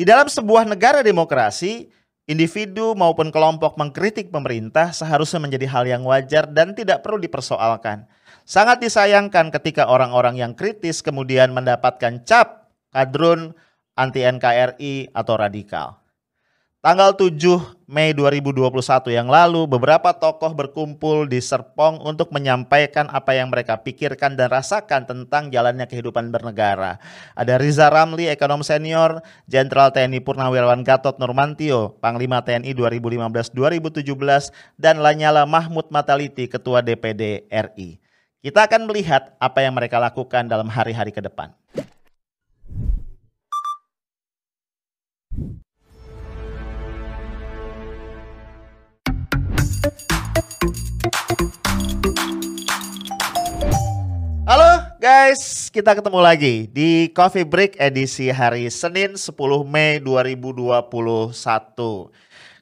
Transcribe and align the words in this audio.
Di 0.00 0.08
dalam 0.08 0.32
sebuah 0.32 0.64
negara 0.64 1.04
demokrasi, 1.04 1.84
individu 2.24 2.96
maupun 2.96 3.28
kelompok 3.28 3.76
mengkritik 3.76 4.32
pemerintah 4.32 4.96
seharusnya 4.96 5.44
menjadi 5.44 5.68
hal 5.68 5.84
yang 5.84 6.08
wajar 6.08 6.48
dan 6.48 6.72
tidak 6.72 7.04
perlu 7.04 7.20
dipersoalkan. 7.20 8.08
Sangat 8.48 8.80
disayangkan 8.80 9.52
ketika 9.52 9.92
orang-orang 9.92 10.40
yang 10.40 10.56
kritis 10.56 11.04
kemudian 11.04 11.52
mendapatkan 11.52 12.24
cap 12.24 12.72
kadrun 12.88 13.52
anti 13.92 14.24
NKRI 14.24 15.12
atau 15.12 15.36
radikal. 15.36 16.00
Tanggal 16.80 17.12
7 17.20 17.79
Mei 17.90 18.14
2021 18.14 18.70
yang 19.10 19.26
lalu, 19.26 19.66
beberapa 19.66 20.14
tokoh 20.14 20.54
berkumpul 20.54 21.26
di 21.26 21.42
Serpong 21.42 21.98
untuk 22.06 22.30
menyampaikan 22.30 23.10
apa 23.10 23.34
yang 23.34 23.50
mereka 23.50 23.82
pikirkan 23.82 24.38
dan 24.38 24.46
rasakan 24.46 25.10
tentang 25.10 25.50
jalannya 25.50 25.90
kehidupan 25.90 26.30
bernegara. 26.30 27.02
Ada 27.34 27.58
Riza 27.58 27.90
Ramli, 27.90 28.30
ekonom 28.30 28.62
senior, 28.62 29.26
Jenderal 29.50 29.90
TNI 29.90 30.22
Purnawirawan 30.22 30.86
Gatot 30.86 31.18
Nurmantio, 31.18 31.98
Panglima 31.98 32.46
TNI 32.46 32.70
2015-2017, 32.78 34.54
dan 34.78 35.02
Lanyala 35.02 35.42
Mahmud 35.42 35.90
Mataliti, 35.90 36.46
Ketua 36.46 36.86
DPD 36.86 37.50
RI. 37.50 37.98
Kita 38.38 38.70
akan 38.70 38.86
melihat 38.86 39.34
apa 39.42 39.66
yang 39.66 39.74
mereka 39.74 39.98
lakukan 39.98 40.46
dalam 40.46 40.70
hari-hari 40.70 41.10
ke 41.10 41.18
depan. 41.18 41.59
Guys, 55.30 55.70
kita 55.70 55.94
ketemu 55.94 56.18
lagi 56.18 56.66
di 56.74 57.06
Coffee 57.14 57.46
Break 57.46 57.78
edisi 57.78 58.34
hari 58.34 58.66
Senin 58.66 59.14
10 59.14 59.30
Mei 59.62 60.02
2021. 60.02 61.30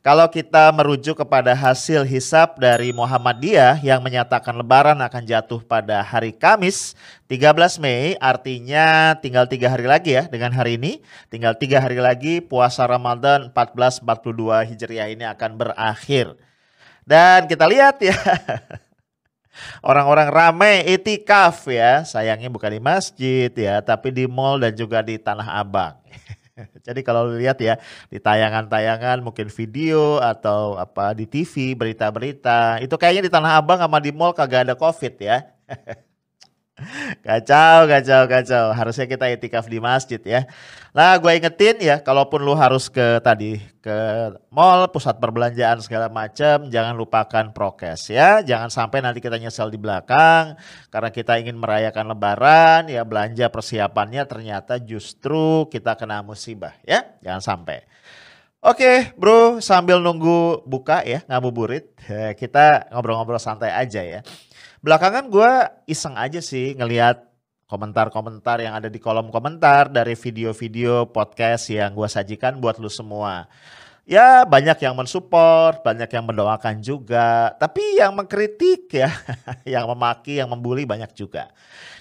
Kalau 0.05 0.27
kita 0.29 0.69
merujuk 0.77 1.17
kepada 1.17 1.57
hasil 1.57 2.05
hisap 2.05 2.61
dari 2.61 2.93
Muhammadiyah 2.93 3.81
yang 3.81 4.05
menyatakan 4.05 4.53
lebaran 4.53 5.01
akan 5.01 5.25
jatuh 5.25 5.65
pada 5.65 6.05
hari 6.05 6.37
Kamis 6.37 6.93
13 7.33 7.81
Mei, 7.81 8.21
artinya 8.21 9.17
tinggal 9.17 9.49
tiga 9.49 9.73
hari 9.73 9.89
lagi 9.89 10.21
ya 10.21 10.29
dengan 10.29 10.53
hari 10.53 10.77
ini. 10.77 11.01
Tinggal 11.33 11.57
tiga 11.57 11.81
hari 11.81 11.97
lagi 11.97 12.45
puasa 12.45 12.85
Ramadan 12.85 13.49
1442 13.57 14.69
Hijriah 14.77 15.09
ini 15.09 15.25
akan 15.25 15.57
berakhir. 15.57 16.37
Dan 17.09 17.49
kita 17.49 17.65
lihat 17.65 17.97
ya, 18.05 18.13
Orang-orang 19.83 20.29
ramai 20.31 20.87
etikaf 20.87 21.67
ya, 21.71 22.03
sayangnya 22.03 22.51
bukan 22.51 22.75
di 22.77 22.81
masjid 22.83 23.51
ya, 23.53 23.79
tapi 23.83 24.11
di 24.11 24.25
mall 24.27 24.59
dan 24.63 24.75
juga 24.75 25.03
di 25.03 25.19
Tanah 25.19 25.61
Abang. 25.61 25.99
Jadi 26.87 27.01
kalau 27.07 27.31
lihat 27.31 27.59
ya 27.63 27.79
di 28.11 28.19
tayangan-tayangan 28.19 29.23
mungkin 29.23 29.47
video 29.51 30.19
atau 30.19 30.75
apa 30.75 31.15
di 31.15 31.27
TV 31.27 31.79
berita-berita 31.79 32.83
itu 32.83 32.95
kayaknya 32.99 33.31
di 33.31 33.33
Tanah 33.33 33.63
Abang 33.63 33.79
sama 33.79 34.03
di 34.03 34.11
mall 34.11 34.35
kagak 34.35 34.67
ada 34.67 34.75
covid 34.75 35.15
ya. 35.23 35.47
Kacau, 37.27 37.91
kacau, 37.91 38.23
kacau. 38.31 38.65
Harusnya 38.71 39.11
kita 39.11 39.27
etikaf 39.27 39.67
di 39.67 39.83
masjid 39.83 40.23
ya. 40.23 40.47
Nah, 40.95 41.19
gue 41.19 41.31
ingetin 41.35 41.79
ya, 41.79 41.99
kalaupun 42.03 42.43
lu 42.43 42.55
harus 42.59 42.87
ke 42.87 43.19
tadi 43.23 43.59
ke 43.79 43.97
mall, 44.51 44.91
pusat 44.91 45.19
perbelanjaan 45.19 45.79
segala 45.83 46.07
macam, 46.11 46.67
jangan 46.71 46.95
lupakan 46.95 47.51
prokes 47.55 48.11
ya. 48.11 48.43
Jangan 48.43 48.71
sampai 48.71 49.03
nanti 49.03 49.19
kita 49.19 49.39
nyesel 49.39 49.71
di 49.71 49.79
belakang 49.79 50.59
karena 50.91 51.11
kita 51.11 51.39
ingin 51.39 51.59
merayakan 51.59 52.15
Lebaran 52.15 52.91
ya 52.91 53.03
belanja 53.03 53.47
persiapannya 53.51 54.27
ternyata 54.27 54.79
justru 54.83 55.71
kita 55.71 55.95
kena 55.95 56.23
musibah 56.23 56.75
ya. 56.87 57.05
Jangan 57.23 57.43
sampai. 57.43 57.83
Oke, 58.59 59.15
bro, 59.15 59.63
sambil 59.63 60.03
nunggu 60.03 60.67
buka 60.67 61.07
ya 61.07 61.23
ngabuburit, 61.31 61.95
kita 62.35 62.91
ngobrol-ngobrol 62.91 63.39
santai 63.39 63.71
aja 63.71 64.03
ya. 64.03 64.21
Belakangan 64.79 65.27
gue 65.27 65.53
iseng 65.91 66.15
aja 66.15 66.39
sih 66.39 66.79
ngelihat 66.79 67.27
komentar-komentar 67.67 68.63
yang 68.63 68.79
ada 68.79 68.87
di 68.87 69.03
kolom 69.03 69.35
komentar 69.35 69.91
dari 69.91 70.15
video-video 70.15 71.11
podcast 71.11 71.75
yang 71.75 71.99
gue 71.99 72.07
sajikan 72.07 72.63
buat 72.63 72.79
lu 72.79 72.87
semua. 72.87 73.51
Ya 74.09 74.47
banyak 74.47 74.79
yang 74.81 74.97
mensupport, 74.97 75.83
banyak 75.85 76.09
yang 76.09 76.25
mendoakan 76.25 76.81
juga. 76.81 77.53
Tapi 77.59 78.01
yang 78.01 78.17
mengkritik 78.17 78.89
ya, 78.89 79.13
yang 79.77 79.85
memaki, 79.91 80.41
yang 80.41 80.49
membuli 80.49 80.89
banyak 80.89 81.13
juga. 81.13 81.53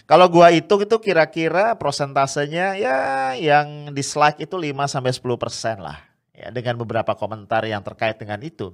Kalau 0.07 0.31
gua 0.31 0.55
hitung 0.55 0.79
itu 0.87 0.95
kira-kira 1.03 1.75
prosentasenya 1.75 2.79
ya 2.79 2.97
yang 3.35 3.91
dislike 3.91 4.39
itu 4.39 4.55
5 4.55 4.87
sampai 4.87 5.11
10% 5.11 5.83
lah. 5.83 5.99
Ya 6.31 6.47
dengan 6.47 6.79
beberapa 6.79 7.11
komentar 7.11 7.67
yang 7.67 7.83
terkait 7.83 8.15
dengan 8.15 8.39
itu. 8.39 8.71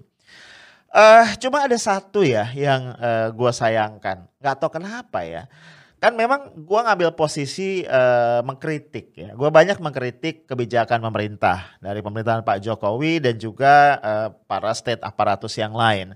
Uh, 0.93 1.25
cuma 1.41 1.65
ada 1.65 1.73
satu 1.73 2.21
ya 2.21 2.53
yang 2.53 2.93
uh, 3.01 3.33
gue 3.33 3.49
sayangkan. 3.49 4.29
Gak 4.37 4.61
tau 4.61 4.69
kenapa 4.69 5.25
ya. 5.25 5.49
Kan 5.97 6.13
memang 6.13 6.53
gue 6.53 6.79
ngambil 6.85 7.17
posisi 7.17 7.81
uh, 7.89 8.45
mengkritik 8.45 9.17
ya. 9.17 9.33
Gue 9.33 9.49
banyak 9.49 9.81
mengkritik 9.81 10.45
kebijakan 10.45 11.01
pemerintah. 11.01 11.81
Dari 11.81 11.97
pemerintahan 12.05 12.45
Pak 12.45 12.61
Jokowi 12.61 13.25
dan 13.25 13.41
juga 13.41 13.97
uh, 14.05 14.29
para 14.45 14.69
state 14.77 15.01
aparatus 15.01 15.57
yang 15.57 15.73
lain. 15.73 16.13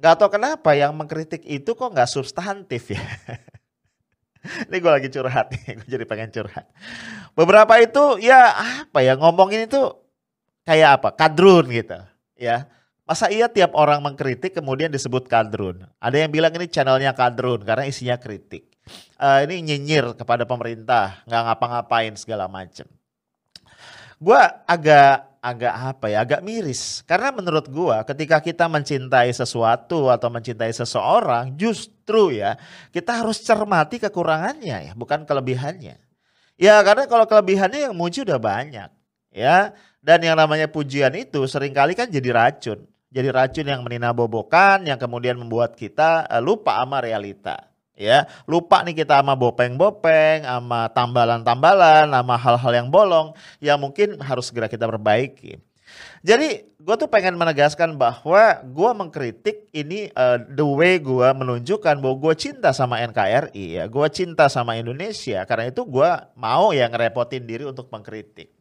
Gak 0.00 0.16
tau 0.16 0.32
kenapa 0.32 0.72
yang 0.72 0.96
mengkritik 0.96 1.44
itu 1.44 1.76
kok 1.76 1.92
gak 1.92 2.08
substantif 2.08 2.96
ya. 2.96 3.04
Ini 4.72 4.80
gue 4.80 4.92
lagi 4.96 5.12
curhat 5.12 5.52
nih, 5.52 5.76
gue 5.76 5.88
jadi 6.00 6.04
pengen 6.08 6.32
curhat. 6.32 6.64
Beberapa 7.36 7.76
itu 7.76 8.16
ya 8.24 8.56
apa 8.88 9.04
ya 9.04 9.12
ngomongin 9.20 9.68
itu 9.68 9.92
kayak 10.64 11.04
apa, 11.04 11.08
kadrun 11.12 11.68
gitu 11.68 12.00
ya 12.40 12.79
Masa 13.10 13.26
iya 13.26 13.50
tiap 13.50 13.74
orang 13.74 13.98
mengkritik 13.98 14.54
kemudian 14.54 14.86
disebut 14.86 15.26
kadrun? 15.26 15.82
Ada 15.98 16.22
yang 16.22 16.30
bilang 16.30 16.54
ini 16.54 16.70
channelnya 16.70 17.10
kadrun 17.10 17.58
karena 17.66 17.82
isinya 17.82 18.14
kritik. 18.14 18.70
Uh, 19.18 19.42
ini 19.50 19.66
nyinyir 19.66 20.14
kepada 20.14 20.46
pemerintah, 20.46 21.18
nggak 21.26 21.42
ngapa-ngapain 21.42 22.14
segala 22.14 22.46
macam. 22.46 22.86
Gue 24.14 24.38
agak 24.62 25.26
agak 25.42 25.74
apa 25.74 26.06
ya, 26.06 26.22
agak 26.22 26.38
miris. 26.46 27.02
Karena 27.02 27.34
menurut 27.34 27.66
gue 27.66 27.98
ketika 28.14 28.38
kita 28.38 28.70
mencintai 28.70 29.34
sesuatu 29.34 30.06
atau 30.06 30.30
mencintai 30.30 30.70
seseorang, 30.70 31.50
justru 31.58 32.38
ya 32.38 32.54
kita 32.94 33.26
harus 33.26 33.42
cermati 33.42 33.98
kekurangannya 33.98 34.86
ya, 34.86 34.92
bukan 34.94 35.26
kelebihannya. 35.26 35.98
Ya 36.62 36.78
karena 36.86 37.10
kalau 37.10 37.26
kelebihannya 37.26 37.90
yang 37.90 37.94
muncul 37.98 38.22
udah 38.22 38.38
banyak 38.38 38.90
ya. 39.34 39.74
Dan 39.98 40.22
yang 40.22 40.38
namanya 40.38 40.70
pujian 40.70 41.10
itu 41.18 41.42
sering 41.50 41.74
kali 41.74 41.98
kan 41.98 42.06
jadi 42.06 42.30
racun 42.30 42.89
jadi 43.10 43.28
racun 43.34 43.66
yang 43.66 43.82
meninabobokan 43.82 44.86
yang 44.86 44.98
kemudian 44.98 45.34
membuat 45.34 45.74
kita 45.74 46.30
uh, 46.30 46.38
lupa 46.38 46.78
sama 46.78 47.02
realita 47.02 47.70
ya. 47.98 48.24
Lupa 48.46 48.80
nih 48.86 49.04
kita 49.04 49.20
sama 49.20 49.34
bopeng-bopeng 49.34 50.46
sama 50.46 50.88
tambalan-tambalan 50.94 52.08
sama 52.08 52.34
hal-hal 52.38 52.72
yang 52.72 52.88
bolong 52.88 53.36
yang 53.58 53.82
mungkin 53.82 54.16
harus 54.22 54.48
segera 54.48 54.70
kita 54.70 54.88
perbaiki. 54.88 55.58
Jadi 56.22 56.70
gue 56.78 56.94
tuh 56.94 57.10
pengen 57.10 57.34
menegaskan 57.34 57.98
bahwa 57.98 58.62
gue 58.62 58.90
mengkritik 58.94 59.66
ini 59.74 60.06
uh, 60.14 60.38
the 60.38 60.62
way 60.62 61.02
gue 61.02 61.28
menunjukkan 61.34 61.98
bahwa 61.98 62.16
gue 62.30 62.34
cinta 62.38 62.70
sama 62.70 63.02
NKRI 63.02 63.82
ya. 63.82 63.84
Gue 63.90 64.06
cinta 64.14 64.46
sama 64.46 64.78
Indonesia 64.78 65.42
karena 65.44 65.68
itu 65.68 65.82
gue 65.82 66.10
mau 66.38 66.70
ya 66.70 66.86
ngerepotin 66.86 67.42
diri 67.42 67.66
untuk 67.66 67.90
mengkritik. 67.90 68.54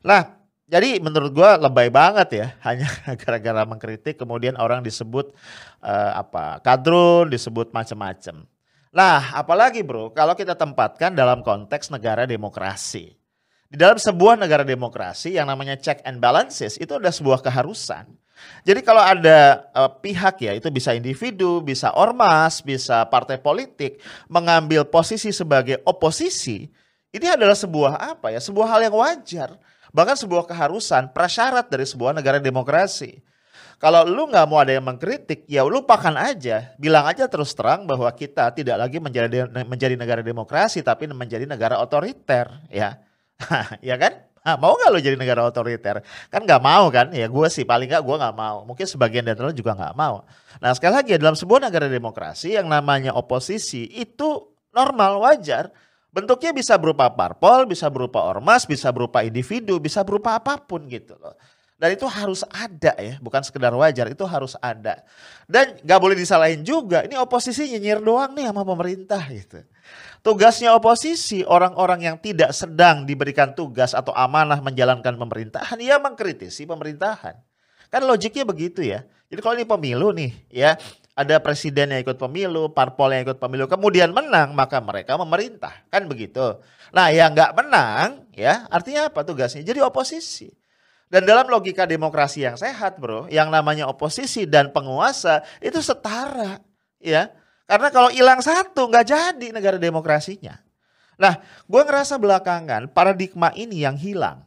Lah 0.00 0.43
jadi 0.74 0.98
menurut 0.98 1.30
gue 1.30 1.50
lebay 1.62 1.86
banget 1.86 2.28
ya 2.34 2.46
hanya 2.66 2.90
gara-gara 3.14 3.62
mengkritik 3.62 4.18
kemudian 4.18 4.58
orang 4.58 4.82
disebut 4.82 5.30
uh, 5.78 6.18
apa 6.18 6.58
kadrun 6.66 7.30
disebut 7.30 7.70
macam-macam. 7.70 8.42
Nah 8.90 9.38
apalagi 9.38 9.86
bro 9.86 10.10
kalau 10.10 10.34
kita 10.34 10.58
tempatkan 10.58 11.14
dalam 11.14 11.46
konteks 11.46 11.94
negara 11.94 12.26
demokrasi. 12.26 13.14
Di 13.70 13.78
dalam 13.78 13.98
sebuah 13.98 14.34
negara 14.34 14.66
demokrasi 14.66 15.38
yang 15.38 15.46
namanya 15.46 15.78
check 15.78 16.02
and 16.02 16.18
balances 16.18 16.74
itu 16.82 16.98
ada 16.98 17.14
sebuah 17.14 17.38
keharusan. 17.38 18.10
Jadi 18.66 18.82
kalau 18.82 19.02
ada 19.02 19.70
uh, 19.78 19.90
pihak 19.90 20.42
ya 20.42 20.58
itu 20.58 20.66
bisa 20.74 20.90
individu, 20.90 21.62
bisa 21.62 21.94
ormas, 21.94 22.58
bisa 22.58 23.06
partai 23.06 23.38
politik 23.38 24.02
mengambil 24.26 24.82
posisi 24.82 25.30
sebagai 25.30 25.80
oposisi, 25.86 26.66
ini 27.14 27.26
adalah 27.30 27.54
sebuah 27.54 27.94
apa 28.18 28.34
ya? 28.34 28.42
Sebuah 28.42 28.66
hal 28.74 28.90
yang 28.90 28.94
wajar 28.98 29.54
bahkan 29.94 30.18
sebuah 30.18 30.50
keharusan, 30.50 31.14
prasyarat 31.14 31.70
dari 31.70 31.86
sebuah 31.86 32.10
negara 32.10 32.42
demokrasi. 32.42 33.22
Kalau 33.78 34.02
lu 34.02 34.26
nggak 34.26 34.46
mau 34.50 34.58
ada 34.58 34.74
yang 34.74 34.86
mengkritik, 34.86 35.46
ya 35.46 35.62
lupakan 35.62 36.14
aja. 36.18 36.74
Bilang 36.80 37.06
aja 37.06 37.30
terus 37.30 37.54
terang 37.54 37.86
bahwa 37.86 38.10
kita 38.10 38.50
tidak 38.50 38.76
lagi 38.80 38.98
menjadi 38.98 39.46
menjadi 39.62 39.94
negara 39.94 40.20
demokrasi, 40.24 40.82
tapi 40.82 41.06
menjadi 41.06 41.46
negara 41.46 41.78
otoriter, 41.78 42.50
ya, 42.70 42.98
ya 43.88 43.94
kan? 43.94 44.24
Nah, 44.44 44.60
mau 44.60 44.76
nggak 44.76 44.90
lo 44.92 45.00
jadi 45.00 45.16
negara 45.16 45.40
otoriter? 45.48 46.04
Kan 46.28 46.44
nggak 46.44 46.60
mau 46.60 46.92
kan? 46.92 47.08
Ya 47.16 47.24
gue 47.24 47.48
sih 47.48 47.64
paling 47.64 47.88
nggak 47.88 48.04
gue 48.04 48.16
nggak 48.20 48.36
mau. 48.36 48.68
Mungkin 48.68 48.84
sebagian 48.84 49.24
dari 49.24 49.40
lo 49.40 49.48
juga 49.56 49.72
nggak 49.72 49.96
mau. 49.96 50.20
Nah 50.60 50.76
sekali 50.76 51.00
lagi 51.00 51.16
dalam 51.16 51.32
sebuah 51.32 51.64
negara 51.64 51.88
demokrasi 51.88 52.52
yang 52.52 52.68
namanya 52.68 53.16
oposisi 53.16 53.88
itu 53.88 54.52
normal 54.76 55.24
wajar 55.24 55.72
Bentuknya 56.14 56.54
bisa 56.54 56.78
berupa 56.78 57.10
parpol, 57.10 57.66
bisa 57.66 57.90
berupa 57.90 58.22
ormas, 58.22 58.62
bisa 58.70 58.94
berupa 58.94 59.26
individu, 59.26 59.82
bisa 59.82 60.06
berupa 60.06 60.38
apa 60.38 60.62
pun 60.62 60.86
gitu 60.86 61.18
loh. 61.18 61.34
Dan 61.74 61.98
itu 61.98 62.06
harus 62.06 62.46
ada 62.54 62.94
ya, 62.94 63.18
bukan 63.18 63.42
sekedar 63.42 63.74
wajar, 63.74 64.06
itu 64.06 64.22
harus 64.22 64.54
ada. 64.62 65.02
Dan 65.50 65.74
gak 65.82 65.98
boleh 65.98 66.14
disalahin 66.14 66.62
juga, 66.62 67.02
ini 67.02 67.18
oposisi 67.18 67.66
nyinyir 67.66 67.98
doang 67.98 68.30
nih 68.30 68.46
sama 68.46 68.62
pemerintah 68.62 69.26
gitu. 69.26 69.58
Tugasnya 70.22 70.70
oposisi, 70.78 71.42
orang-orang 71.42 72.06
yang 72.06 72.16
tidak 72.22 72.54
sedang 72.54 73.02
diberikan 73.02 73.52
tugas 73.58 73.90
atau 73.90 74.14
amanah 74.14 74.62
menjalankan 74.62 75.18
pemerintahan, 75.18 75.76
ya 75.82 75.98
mengkritisi 75.98 76.62
pemerintahan. 76.62 77.42
Kan 77.90 78.02
logiknya 78.06 78.46
begitu 78.46 78.86
ya. 78.86 79.02
Jadi 79.26 79.40
kalau 79.42 79.54
ini 79.58 79.66
pemilu 79.66 80.14
nih 80.14 80.30
ya, 80.54 80.78
ada 81.14 81.38
presiden 81.38 81.94
yang 81.94 82.02
ikut 82.02 82.18
pemilu, 82.18 82.74
parpol 82.74 83.14
yang 83.14 83.22
ikut 83.22 83.38
pemilu, 83.38 83.70
kemudian 83.70 84.10
menang, 84.10 84.50
maka 84.50 84.82
mereka 84.82 85.14
memerintah. 85.14 85.86
Kan 85.86 86.10
begitu. 86.10 86.58
Nah 86.90 87.14
yang 87.14 87.30
nggak 87.30 87.54
menang, 87.54 88.26
ya 88.34 88.66
artinya 88.66 89.06
apa 89.06 89.22
tugasnya? 89.22 89.62
Jadi 89.62 89.78
oposisi. 89.78 90.50
Dan 91.06 91.22
dalam 91.22 91.46
logika 91.46 91.86
demokrasi 91.86 92.42
yang 92.42 92.58
sehat 92.58 92.98
bro, 92.98 93.30
yang 93.30 93.46
namanya 93.46 93.86
oposisi 93.86 94.50
dan 94.50 94.74
penguasa 94.74 95.46
itu 95.62 95.78
setara. 95.78 96.58
ya. 96.98 97.30
Karena 97.64 97.88
kalau 97.94 98.10
hilang 98.10 98.42
satu 98.42 98.90
nggak 98.90 99.06
jadi 99.06 99.46
negara 99.54 99.78
demokrasinya. 99.78 100.58
Nah 101.14 101.38
gue 101.70 101.82
ngerasa 101.86 102.18
belakangan 102.18 102.90
paradigma 102.90 103.54
ini 103.54 103.86
yang 103.86 103.94
hilang 103.94 104.42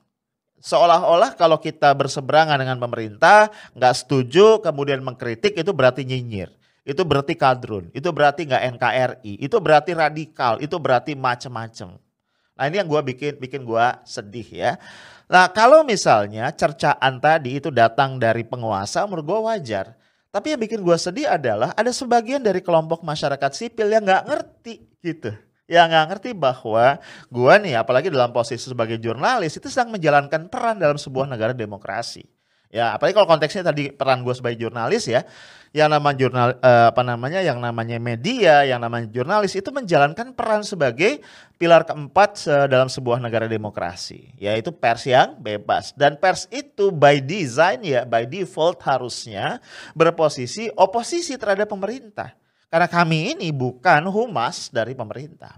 seolah-olah 0.61 1.37
kalau 1.37 1.57
kita 1.61 1.93
berseberangan 1.93 2.57
dengan 2.57 2.77
pemerintah, 2.81 3.49
nggak 3.77 3.93
setuju, 3.93 4.59
kemudian 4.61 5.01
mengkritik 5.01 5.55
itu 5.57 5.71
berarti 5.73 6.03
nyinyir. 6.03 6.53
Itu 6.87 7.03
berarti 7.03 7.35
kadrun, 7.35 7.91
itu 7.91 8.07
berarti 8.15 8.47
nggak 8.47 8.63
NKRI, 8.79 9.33
itu 9.43 9.57
berarti 9.59 9.91
radikal, 9.91 10.55
itu 10.63 10.75
berarti 10.79 11.19
macem-macem. 11.19 11.99
Nah 12.57 12.63
ini 12.65 12.79
yang 12.79 12.87
gue 12.87 13.01
bikin 13.13 13.37
bikin 13.37 13.61
gue 13.67 13.87
sedih 14.07 14.47
ya. 14.47 14.71
Nah 15.27 15.51
kalau 15.51 15.83
misalnya 15.83 16.47
cercaan 16.55 17.19
tadi 17.19 17.59
itu 17.59 17.69
datang 17.69 18.15
dari 18.17 18.47
penguasa, 18.47 19.03
menurut 19.03 19.25
gue 19.27 19.39
wajar. 19.51 19.93
Tapi 20.31 20.55
yang 20.55 20.61
bikin 20.63 20.79
gue 20.79 20.97
sedih 20.99 21.27
adalah 21.27 21.75
ada 21.75 21.91
sebagian 21.91 22.39
dari 22.39 22.63
kelompok 22.63 23.03
masyarakat 23.03 23.51
sipil 23.51 23.91
yang 23.91 24.03
nggak 24.07 24.23
ngerti 24.27 24.75
gitu 25.03 25.31
yang 25.67 25.91
nggak 25.91 26.05
ngerti 26.15 26.31
bahwa 26.31 26.97
gue 27.27 27.53
nih 27.67 27.75
apalagi 27.75 28.07
dalam 28.07 28.31
posisi 28.31 28.71
sebagai 28.71 28.95
jurnalis 28.97 29.59
itu 29.59 29.67
sedang 29.67 29.91
menjalankan 29.91 30.47
peran 30.47 30.79
dalam 30.79 30.95
sebuah 30.95 31.27
negara 31.27 31.51
demokrasi. 31.51 32.23
Ya, 32.67 32.91
apalagi 32.91 33.15
kalau 33.15 33.31
konteksnya 33.31 33.63
tadi 33.63 33.95
peran 33.95 34.27
gue 34.27 34.35
sebagai 34.35 34.59
jurnalis 34.59 35.07
ya, 35.07 35.23
yang 35.71 35.87
namanya 35.87 36.19
jurnal 36.19 36.47
eh, 36.59 36.85
apa 36.91 36.99
namanya, 36.99 37.39
yang 37.39 37.63
namanya 37.63 37.95
media, 37.95 38.67
yang 38.67 38.83
namanya 38.83 39.07
jurnalis 39.07 39.55
itu 39.55 39.71
menjalankan 39.71 40.35
peran 40.35 40.67
sebagai 40.67 41.23
pilar 41.55 41.87
keempat 41.87 42.43
dalam 42.67 42.91
sebuah 42.91 43.23
negara 43.23 43.47
demokrasi, 43.47 44.35
yaitu 44.35 44.75
pers 44.75 45.07
yang 45.07 45.39
bebas. 45.39 45.95
Dan 45.95 46.19
pers 46.19 46.43
itu 46.51 46.91
by 46.91 47.23
design 47.23 47.87
ya, 47.87 48.03
by 48.03 48.27
default 48.27 48.83
harusnya 48.83 49.63
berposisi 49.95 50.67
oposisi 50.75 51.39
terhadap 51.39 51.71
pemerintah. 51.71 52.35
Karena 52.67 52.87
kami 52.91 53.35
ini 53.35 53.49
bukan 53.55 54.03
humas 54.11 54.67
dari 54.67 54.91
pemerintah. 54.91 55.55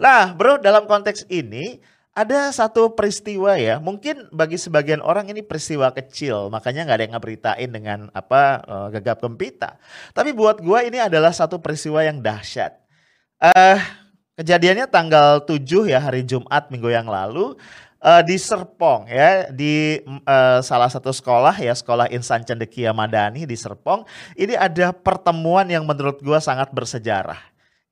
Nah, 0.00 0.32
bro, 0.32 0.56
dalam 0.56 0.88
konteks 0.88 1.28
ini 1.28 1.78
ada 2.12 2.52
satu 2.52 2.92
peristiwa 2.92 3.56
ya, 3.56 3.80
mungkin 3.80 4.28
bagi 4.32 4.60
sebagian 4.60 5.00
orang 5.00 5.32
ini 5.32 5.40
peristiwa 5.40 5.88
kecil, 5.92 6.52
makanya 6.52 6.84
nggak 6.84 6.96
ada 6.96 7.04
yang 7.08 7.14
ngeberitain 7.16 7.70
dengan 7.72 7.98
apa 8.12 8.60
uh, 8.68 8.88
gegap 8.92 9.20
gempita. 9.24 9.80
Tapi 10.12 10.36
buat 10.36 10.60
gue 10.60 10.78
ini 10.92 11.00
adalah 11.00 11.32
satu 11.32 11.56
peristiwa 11.60 12.04
yang 12.04 12.20
dahsyat. 12.20 12.76
Uh, 13.40 13.80
kejadiannya 14.36 14.88
tanggal 14.92 15.40
7 15.44 15.88
ya 15.88 16.00
hari 16.00 16.24
Jumat 16.24 16.68
minggu 16.68 16.92
yang 16.92 17.08
lalu 17.08 17.56
uh, 18.02 18.22
di 18.26 18.36
Serpong 18.36 19.06
ya 19.06 19.48
di 19.48 20.02
uh, 20.26 20.58
salah 20.60 20.90
satu 20.90 21.14
sekolah 21.14 21.54
ya 21.56 21.72
sekolah 21.72 22.10
Insan 22.10 22.42
Cendekia 22.42 22.90
Madani 22.90 23.46
di 23.46 23.54
Serpong 23.54 24.04
ini 24.34 24.58
ada 24.58 24.90
pertemuan 24.90 25.64
yang 25.70 25.86
menurut 25.86 26.18
gue 26.20 26.38
sangat 26.42 26.74
bersejarah. 26.74 27.38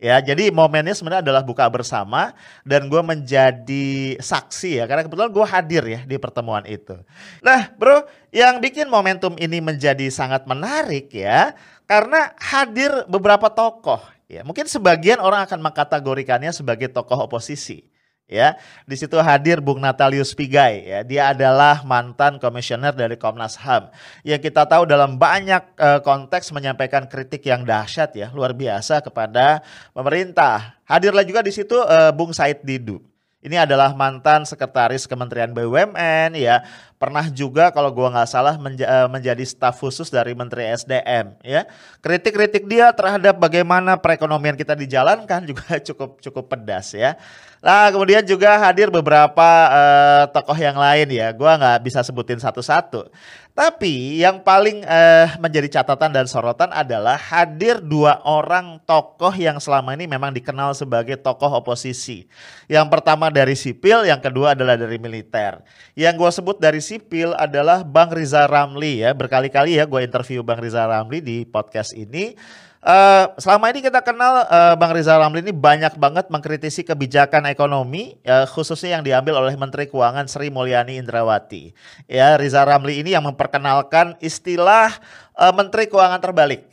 Ya 0.00 0.16
jadi 0.16 0.48
momennya 0.48 0.96
sebenarnya 0.96 1.20
adalah 1.28 1.44
buka 1.44 1.68
bersama 1.68 2.32
dan 2.64 2.88
gue 2.88 3.04
menjadi 3.04 4.16
saksi 4.16 4.80
ya 4.80 4.84
karena 4.88 5.04
kebetulan 5.04 5.28
gue 5.28 5.44
hadir 5.44 5.84
ya 5.84 6.00
di 6.08 6.16
pertemuan 6.16 6.64
itu. 6.64 6.96
Nah 7.44 7.68
bro 7.76 8.08
yang 8.32 8.64
bikin 8.64 8.88
momentum 8.88 9.36
ini 9.36 9.60
menjadi 9.60 10.08
sangat 10.08 10.48
menarik 10.48 11.12
ya 11.12 11.52
karena 11.84 12.32
hadir 12.40 13.04
beberapa 13.12 13.52
tokoh 13.52 14.00
ya. 14.24 14.40
Mungkin 14.40 14.72
sebagian 14.72 15.20
orang 15.20 15.44
akan 15.44 15.60
mengkategorikannya 15.68 16.48
sebagai 16.56 16.88
tokoh 16.88 17.28
oposisi 17.28 17.84
ya. 18.30 18.54
Di 18.86 18.94
situ 18.94 19.18
hadir 19.18 19.58
Bung 19.58 19.82
Natalius 19.82 20.32
Pigai 20.32 20.86
ya. 20.86 21.00
Dia 21.02 21.34
adalah 21.34 21.82
mantan 21.82 22.38
komisioner 22.38 22.94
dari 22.94 23.18
Komnas 23.18 23.58
HAM 23.58 23.90
yang 24.22 24.38
kita 24.38 24.64
tahu 24.64 24.86
dalam 24.86 25.18
banyak 25.18 25.74
uh, 25.76 26.00
konteks 26.00 26.54
menyampaikan 26.54 27.10
kritik 27.10 27.42
yang 27.44 27.66
dahsyat 27.66 28.14
ya, 28.14 28.30
luar 28.30 28.54
biasa 28.54 29.02
kepada 29.02 29.60
pemerintah. 29.90 30.78
Hadirlah 30.86 31.26
juga 31.26 31.42
di 31.42 31.50
situ 31.50 31.74
uh, 31.74 32.14
Bung 32.14 32.30
Said 32.30 32.62
Didu. 32.62 33.10
Ini 33.40 33.64
adalah 33.64 33.96
mantan 33.96 34.44
sekretaris 34.44 35.08
Kementerian 35.08 35.48
BUMN 35.56 36.36
ya. 36.36 36.60
Pernah 37.00 37.24
juga 37.32 37.72
kalau 37.72 37.88
gua 37.88 38.12
nggak 38.12 38.28
salah 38.28 38.60
menja 38.60 38.84
eh, 38.84 39.08
menjadi 39.08 39.40
staf 39.48 39.80
khusus 39.80 40.12
dari 40.12 40.36
Menteri 40.36 40.68
SDM 40.68 41.40
ya. 41.40 41.64
Kritik-kritik 42.04 42.68
dia 42.68 42.92
terhadap 42.92 43.40
bagaimana 43.40 43.96
perekonomian 43.96 44.60
kita 44.60 44.76
dijalankan 44.76 45.40
juga 45.56 45.80
cukup 45.80 46.20
cukup 46.20 46.52
pedas 46.52 46.92
ya. 46.92 47.16
Nah, 47.60 47.92
kemudian 47.92 48.24
juga 48.24 48.56
hadir 48.56 48.88
beberapa 48.88 49.48
uh, 49.68 50.24
tokoh 50.32 50.56
yang 50.56 50.80
lain 50.80 51.12
ya. 51.12 51.28
Gua 51.36 51.60
nggak 51.60 51.84
bisa 51.84 52.00
sebutin 52.00 52.40
satu-satu. 52.40 53.12
Tapi 53.52 54.16
yang 54.24 54.40
paling 54.40 54.80
uh, 54.88 55.36
menjadi 55.36 55.80
catatan 55.80 56.08
dan 56.08 56.24
sorotan 56.24 56.72
adalah 56.72 57.20
hadir 57.20 57.76
dua 57.84 58.24
orang 58.24 58.80
tokoh 58.88 59.36
yang 59.36 59.60
selama 59.60 59.92
ini 59.92 60.08
memang 60.08 60.32
dikenal 60.32 60.72
sebagai 60.72 61.20
tokoh 61.20 61.60
oposisi. 61.60 62.24
Yang 62.64 62.88
pertama 62.88 63.28
dari 63.28 63.52
sipil, 63.52 64.08
yang 64.08 64.24
kedua 64.24 64.56
adalah 64.56 64.80
dari 64.80 64.96
militer. 64.96 65.60
Yang 65.92 66.14
gue 66.16 66.30
sebut 66.40 66.56
dari 66.56 66.80
sipil 66.80 67.36
adalah 67.36 67.84
Bang 67.84 68.08
Riza 68.08 68.48
Ramli 68.48 69.04
ya. 69.04 69.12
Berkali-kali 69.12 69.76
ya 69.76 69.84
gue 69.84 70.00
interview 70.00 70.40
Bang 70.40 70.64
Riza 70.64 70.88
Ramli 70.88 71.20
di 71.20 71.44
podcast 71.44 71.92
ini 71.92 72.32
Uh, 72.80 73.28
selama 73.36 73.68
ini 73.68 73.84
kita 73.84 74.00
kenal 74.00 74.48
uh, 74.48 74.72
Bang 74.72 74.96
Rizal 74.96 75.20
Ramli 75.20 75.44
ini 75.44 75.52
banyak 75.52 76.00
banget 76.00 76.32
mengkritisi 76.32 76.80
kebijakan 76.80 77.44
ekonomi 77.52 78.16
uh, 78.24 78.48
khususnya 78.48 78.96
yang 78.96 79.04
diambil 79.04 79.36
oleh 79.36 79.52
Menteri 79.52 79.84
Keuangan 79.84 80.24
Sri 80.24 80.48
Mulyani 80.48 80.96
Indrawati. 80.96 81.76
Ya, 82.08 82.40
Rizal 82.40 82.64
Ramli 82.64 83.04
ini 83.04 83.12
yang 83.12 83.28
memperkenalkan 83.28 84.16
istilah 84.24 84.96
uh, 85.36 85.52
Menteri 85.52 85.92
Keuangan 85.92 86.24
terbalik. 86.24 86.64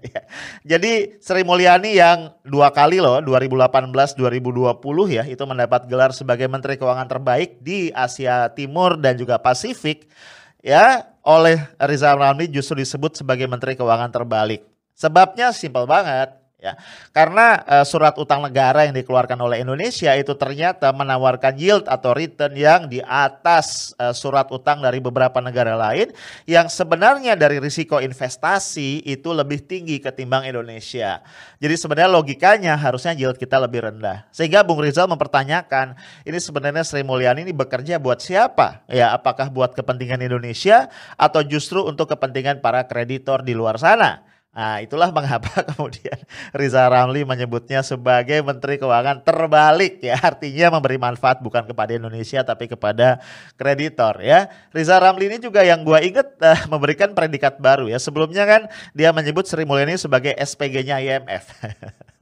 Ya. 0.00 0.26
Jadi 0.76 1.22
Sri 1.22 1.46
Mulyani 1.46 1.94
yang 1.94 2.34
dua 2.42 2.74
kali 2.74 2.98
loh 2.98 3.22
2018 3.22 4.18
2020 4.18 4.80
ya 5.12 5.22
itu 5.28 5.44
mendapat 5.46 5.86
gelar 5.86 6.10
sebagai 6.10 6.50
Menteri 6.50 6.76
Keuangan 6.76 7.06
terbaik 7.06 7.62
di 7.62 7.94
Asia 7.94 8.50
Timur 8.50 8.98
dan 8.98 9.14
juga 9.14 9.38
Pasifik 9.38 10.10
ya 10.64 11.06
oleh 11.22 11.62
Rizal 11.78 12.18
Ramli 12.18 12.48
justru 12.50 12.80
disebut 12.80 13.22
sebagai 13.22 13.46
Menteri 13.46 13.78
Keuangan 13.78 14.10
terbalik. 14.10 14.69
Sebabnya 15.00 15.56
simpel 15.56 15.88
banget 15.88 16.36
ya. 16.60 16.76
Karena 17.10 17.64
uh, 17.64 17.84
surat 17.88 18.14
utang 18.20 18.44
negara 18.44 18.84
yang 18.84 18.92
dikeluarkan 18.92 19.40
oleh 19.40 19.64
Indonesia 19.64 20.12
itu 20.12 20.36
ternyata 20.36 20.92
menawarkan 20.92 21.56
yield 21.56 21.88
atau 21.88 22.12
return 22.12 22.52
yang 22.52 22.86
di 22.86 23.00
atas 23.00 23.96
uh, 23.96 24.12
surat 24.12 24.46
utang 24.52 24.84
dari 24.84 25.00
beberapa 25.00 25.40
negara 25.40 25.74
lain 25.74 26.12
yang 26.44 26.68
sebenarnya 26.68 27.34
dari 27.34 27.56
risiko 27.58 27.98
investasi 27.98 29.08
itu 29.08 29.32
lebih 29.32 29.64
tinggi 29.64 29.98
ketimbang 29.98 30.46
Indonesia. 30.46 31.24
Jadi 31.58 31.74
sebenarnya 31.80 32.12
logikanya 32.12 32.76
harusnya 32.76 33.16
yield 33.16 33.40
kita 33.40 33.56
lebih 33.56 33.88
rendah. 33.88 34.28
Sehingga 34.28 34.60
Bung 34.60 34.84
Rizal 34.84 35.08
mempertanyakan, 35.08 35.96
ini 36.28 36.38
sebenarnya 36.38 36.84
Sri 36.84 37.00
Mulyani 37.00 37.48
ini 37.48 37.56
bekerja 37.56 37.96
buat 37.96 38.20
siapa? 38.20 38.84
Ya, 38.84 39.16
apakah 39.16 39.48
buat 39.48 39.72
kepentingan 39.72 40.20
Indonesia 40.20 40.92
atau 41.16 41.40
justru 41.40 41.80
untuk 41.88 42.12
kepentingan 42.12 42.60
para 42.60 42.84
kreditor 42.84 43.40
di 43.40 43.56
luar 43.56 43.80
sana? 43.80 44.30
Nah, 44.50 44.82
itulah 44.82 45.14
mengapa 45.14 45.62
kemudian 45.70 46.18
Riza 46.50 46.82
Ramli 46.90 47.22
menyebutnya 47.22 47.86
sebagai 47.86 48.42
Menteri 48.42 48.82
Keuangan 48.82 49.22
terbalik 49.22 50.02
ya. 50.02 50.18
Artinya 50.18 50.74
memberi 50.74 50.98
manfaat 50.98 51.38
bukan 51.38 51.62
kepada 51.70 51.94
Indonesia 51.94 52.42
tapi 52.42 52.66
kepada 52.66 53.22
kreditor 53.54 54.18
ya. 54.18 54.50
Riza 54.74 54.98
Ramli 54.98 55.30
ini 55.30 55.38
juga 55.38 55.62
yang 55.62 55.86
gua 55.86 56.02
inget 56.02 56.34
uh, 56.42 56.66
memberikan 56.66 57.14
predikat 57.14 57.62
baru 57.62 57.86
ya. 57.86 58.02
Sebelumnya 58.02 58.42
kan 58.42 58.62
dia 58.90 59.14
menyebut 59.14 59.46
Sri 59.46 59.62
Mulyani 59.62 59.94
sebagai 59.94 60.34
SPG-nya 60.34 60.98
IMF. 60.98 61.46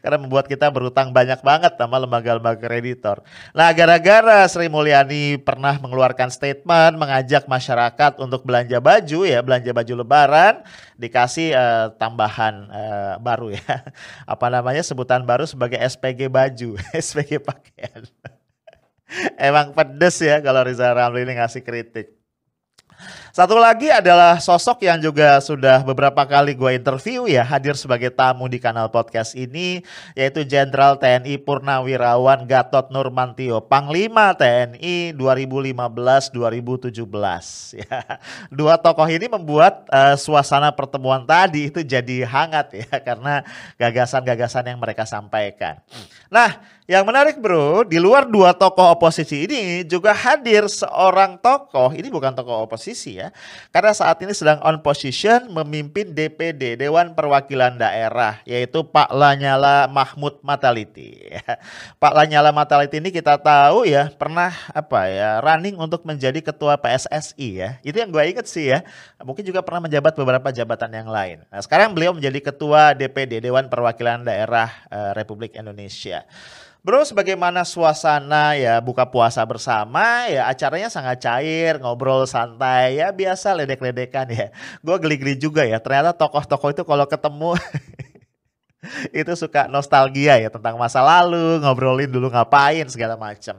karena 0.00 0.18
membuat 0.20 0.46
kita 0.46 0.68
berutang 0.68 1.10
banyak 1.10 1.40
banget 1.40 1.74
sama 1.78 1.96
lembaga-lembaga 2.02 2.60
kreditor. 2.60 3.22
Nah, 3.56 3.70
gara-gara 3.72 4.44
Sri 4.50 4.66
Mulyani 4.66 5.38
pernah 5.40 5.78
mengeluarkan 5.78 6.28
statement 6.30 6.98
mengajak 6.98 7.46
masyarakat 7.46 8.20
untuk 8.20 8.44
belanja 8.44 8.78
baju 8.78 9.20
ya, 9.24 9.40
belanja 9.40 9.70
baju 9.72 9.94
lebaran, 10.04 10.54
dikasih 10.98 11.54
uh, 11.54 11.86
tambahan 11.96 12.68
uh, 12.68 13.14
baru 13.22 13.54
ya. 13.54 13.64
Apa 14.32 14.50
namanya 14.50 14.82
sebutan 14.84 15.22
baru 15.22 15.46
sebagai 15.46 15.78
SPG 15.78 16.28
baju, 16.28 16.76
SPG 17.06 17.42
pakaian. 17.42 18.04
Emang 19.40 19.72
pedes 19.72 20.20
ya 20.20 20.40
kalau 20.44 20.60
Riza 20.64 20.92
Ramli 20.92 21.24
ini 21.24 21.40
ngasih 21.40 21.64
kritik. 21.64 22.12
Satu 23.28 23.60
lagi 23.60 23.92
adalah 23.92 24.40
sosok 24.40 24.88
yang 24.88 24.96
juga 25.04 25.36
sudah 25.44 25.84
beberapa 25.84 26.24
kali 26.24 26.56
gue 26.56 26.72
interview 26.80 27.28
ya 27.28 27.44
hadir 27.44 27.76
sebagai 27.76 28.08
tamu 28.08 28.48
di 28.48 28.56
kanal 28.56 28.88
podcast 28.88 29.36
ini 29.36 29.84
yaitu 30.16 30.48
Jenderal 30.48 30.96
TNI 30.96 31.36
Purnawirawan 31.44 32.48
Gatot 32.48 32.88
Nurmantio 32.88 33.60
Panglima 33.60 34.32
TNI 34.32 35.12
2015-2017 35.12 36.88
ya. 37.84 38.00
Dua 38.48 38.80
tokoh 38.80 39.08
ini 39.12 39.28
membuat 39.28 39.84
uh, 39.92 40.16
suasana 40.16 40.72
pertemuan 40.72 41.28
tadi 41.28 41.68
itu 41.68 41.84
jadi 41.84 42.24
hangat 42.24 42.80
ya 42.80 42.96
karena 43.12 43.44
gagasan-gagasan 43.76 44.72
yang 44.72 44.80
mereka 44.80 45.04
sampaikan. 45.04 45.84
Nah, 46.32 46.64
yang 46.88 47.04
menarik 47.04 47.36
bro, 47.36 47.84
di 47.84 48.00
luar 48.00 48.24
dua 48.24 48.56
tokoh 48.56 48.96
oposisi 48.96 49.44
ini 49.44 49.84
juga 49.84 50.16
hadir 50.16 50.64
seorang 50.72 51.36
tokoh, 51.36 51.92
ini 51.92 52.08
bukan 52.08 52.32
tokoh 52.32 52.64
oposisi 52.64 53.17
ya, 53.18 53.28
karena 53.74 53.90
saat 53.90 54.14
ini 54.22 54.30
sedang 54.30 54.62
on 54.62 54.78
position 54.78 55.50
memimpin 55.50 56.14
DPD, 56.14 56.78
Dewan 56.78 57.18
Perwakilan 57.18 57.74
Daerah, 57.74 58.38
yaitu 58.46 58.86
Pak 58.86 59.10
Lanyala 59.10 59.90
Mahmud 59.90 60.38
Mataliti. 60.46 61.34
Pak 62.02 62.12
Lanyala 62.14 62.54
Mataliti 62.54 63.02
ini 63.02 63.10
kita 63.10 63.34
tahu 63.34 63.82
ya, 63.82 64.08
pernah 64.14 64.54
apa 64.70 65.10
ya, 65.10 65.42
running 65.42 65.74
untuk 65.74 66.06
menjadi 66.06 66.38
ketua 66.38 66.78
PSSI 66.78 67.48
ya, 67.58 67.70
itu 67.82 67.98
yang 67.98 68.14
gue 68.14 68.22
inget 68.22 68.46
sih 68.46 68.70
ya, 68.70 68.86
mungkin 69.26 69.42
juga 69.42 69.60
pernah 69.60 69.90
menjabat 69.90 70.14
beberapa 70.14 70.48
jabatan 70.54 70.94
yang 70.94 71.10
lain. 71.10 71.42
Nah 71.50 71.60
sekarang 71.60 71.90
beliau 71.90 72.14
menjadi 72.14 72.38
ketua 72.54 72.94
DPD, 72.94 73.42
Dewan 73.42 73.66
Perwakilan 73.66 74.22
Daerah 74.22 74.70
uh, 74.88 75.10
Republik 75.18 75.58
Indonesia. 75.58 76.22
Bro, 76.78 77.02
sebagaimana 77.02 77.66
suasana 77.66 78.54
ya 78.54 78.78
buka 78.78 79.02
puasa 79.02 79.42
bersama 79.42 80.30
ya 80.30 80.46
acaranya 80.46 80.86
sangat 80.86 81.18
cair, 81.18 81.74
ngobrol 81.82 82.22
santai 82.22 83.02
ya 83.02 83.10
biasa 83.10 83.50
ledek-ledekan 83.58 84.30
ya. 84.30 84.54
Gue 84.78 84.94
geli-geli 85.02 85.34
juga 85.34 85.66
ya, 85.66 85.82
ternyata 85.82 86.14
tokoh-tokoh 86.14 86.70
itu 86.70 86.82
kalau 86.86 87.02
ketemu 87.10 87.58
itu 89.20 89.32
suka 89.34 89.66
nostalgia 89.66 90.38
ya 90.38 90.48
tentang 90.54 90.78
masa 90.78 91.02
lalu, 91.02 91.58
ngobrolin 91.58 92.08
dulu 92.14 92.30
ngapain 92.30 92.86
segala 92.86 93.18
macam. 93.18 93.58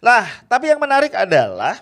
Lah, 0.00 0.24
tapi 0.48 0.72
yang 0.72 0.80
menarik 0.80 1.12
adalah 1.12 1.76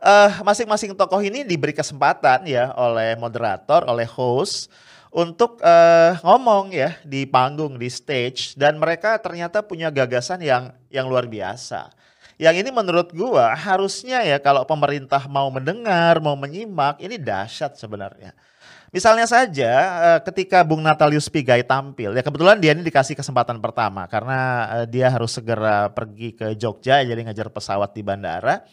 uh, 0.00 0.40
masing-masing 0.40 0.96
tokoh 0.96 1.20
ini 1.20 1.44
diberi 1.44 1.76
kesempatan 1.76 2.48
ya 2.48 2.72
oleh 2.80 3.12
moderator, 3.20 3.84
oleh 3.84 4.08
host 4.08 4.72
untuk 5.14 5.62
uh, 5.62 6.18
ngomong 6.26 6.74
ya 6.74 6.98
di 7.06 7.22
panggung 7.22 7.78
di 7.78 7.86
stage 7.86 8.58
dan 8.58 8.82
mereka 8.82 9.14
ternyata 9.22 9.62
punya 9.62 9.86
gagasan 9.86 10.42
yang 10.42 10.74
yang 10.90 11.06
luar 11.06 11.30
biasa. 11.30 11.94
Yang 12.34 12.66
ini 12.66 12.70
menurut 12.74 13.14
gua 13.14 13.54
harusnya 13.54 14.26
ya 14.26 14.42
kalau 14.42 14.66
pemerintah 14.66 15.22
mau 15.30 15.46
mendengar, 15.54 16.18
mau 16.18 16.34
menyimak, 16.34 16.98
ini 16.98 17.14
dahsyat 17.14 17.78
sebenarnya. 17.78 18.34
Misalnya 18.90 19.30
saja 19.30 19.70
uh, 20.02 20.20
ketika 20.26 20.66
Bung 20.66 20.82
Natalius 20.82 21.30
Pigai 21.30 21.62
tampil, 21.62 22.10
ya 22.10 22.22
kebetulan 22.26 22.58
dia 22.58 22.74
ini 22.74 22.82
dikasih 22.82 23.14
kesempatan 23.14 23.62
pertama 23.62 24.10
karena 24.10 24.66
uh, 24.82 24.86
dia 24.90 25.14
harus 25.14 25.30
segera 25.30 25.94
pergi 25.94 26.34
ke 26.34 26.58
Jogja 26.58 27.06
jadi 27.06 27.22
ngejar 27.22 27.54
pesawat 27.54 27.94
di 27.94 28.02
bandara. 28.02 28.66